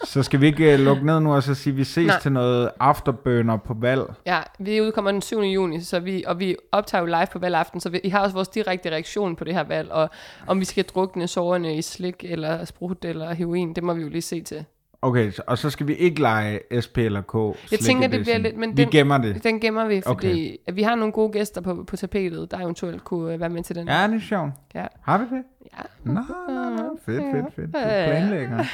[0.04, 2.20] Så skal vi ikke uh, lukke ned nu og så sige, at vi ses Nej.
[2.20, 4.02] til noget afterburner på valg.
[4.26, 5.40] Ja, vi udkommer den 7.
[5.40, 8.34] juni, så vi, og vi optager jo live på valgaften, så vi, I har også
[8.34, 10.10] vores direkte reaktion på det her valg, og
[10.46, 14.08] om vi skal drukne sårene i slik, eller sprut, eller heroin, det må vi jo
[14.08, 14.64] lige se til.
[15.02, 17.34] Okay, og så skal vi ikke lege SP eller K.
[17.72, 18.56] Jeg tænker, det bliver lidt...
[18.56, 19.44] Men vi den, gemmer det.
[19.44, 20.56] Den gemmer vi, fordi Okay.
[20.68, 20.74] okay.
[20.74, 23.76] vi har nogle gode gæster på, på tapetet, der eventuelt kunne øh, være med til
[23.76, 23.88] den.
[23.88, 24.50] Ja, det er sjovt.
[24.74, 24.86] Ja.
[25.02, 25.42] Har vi det?
[25.72, 25.78] ja.
[26.04, 26.98] Nå, nå, nå.
[27.06, 27.74] Fedt, fedt, fedt.
[27.74, 28.10] Du Ja, ja, ja.
[28.10, 28.64] planlægger.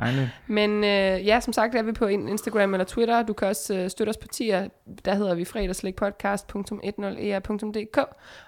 [0.00, 0.28] Dejligt.
[0.46, 3.22] Men øh, ja, som sagt er vi på in- Instagram eller Twitter.
[3.22, 4.68] Du kan også øh, støtte os på tier.
[5.04, 7.98] Der hedder vi fredagslægpodcast.10er.dk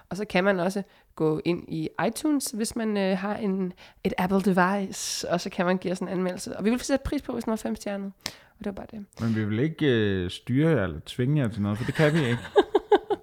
[0.09, 0.83] Og så kan man også
[1.15, 5.65] gå ind i iTunes, hvis man øh, har en, et Apple device, og så kan
[5.65, 6.57] man give os en anmeldelse.
[6.57, 8.11] Og vi vil sætte pris på, hvis den var fem stjerner.
[8.25, 9.05] Og det var bare det.
[9.19, 12.13] Men vi vil ikke øh, styre jer eller tvinge jer til noget, for det kan
[12.13, 12.39] vi ikke.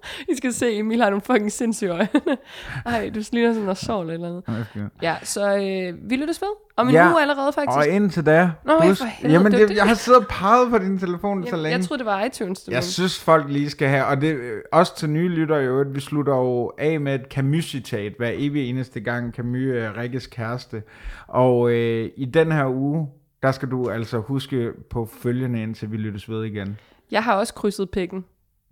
[0.33, 2.07] I skal se, Emil har nogle fucking sindssyge øjne.
[2.85, 4.43] Ej, du ligner sådan noget sår eller noget.
[4.47, 4.85] Okay.
[5.01, 6.47] Ja, så øh, vi lyttes ved.
[6.77, 7.77] Om en Ja, uge allerede, faktisk.
[7.77, 8.51] Og indtil da...
[8.65, 9.75] Nå, du for helvede, Jamen, det var det, det.
[9.77, 11.77] jeg har siddet og peget på din telefon så Jamen, længe.
[11.77, 12.61] jeg troede, det var iTunes.
[12.63, 12.87] Du Jeg mente.
[12.91, 15.99] synes, folk lige skal have, og det øh, også til nye lyttere jo, at vi
[15.99, 20.83] slutter jo af med et Camus-citat hver evig eneste gang Camus er Rikkes kæreste.
[21.27, 23.07] Og øh, i den her uge,
[23.43, 26.77] der skal du altså huske på følgende, indtil vi lyttes ved igen.
[27.11, 28.25] Jeg har også krydset pikken.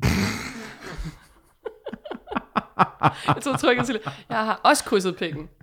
[3.27, 3.99] jeg tog trykket til,
[4.29, 5.49] jeg har også kysset pikken.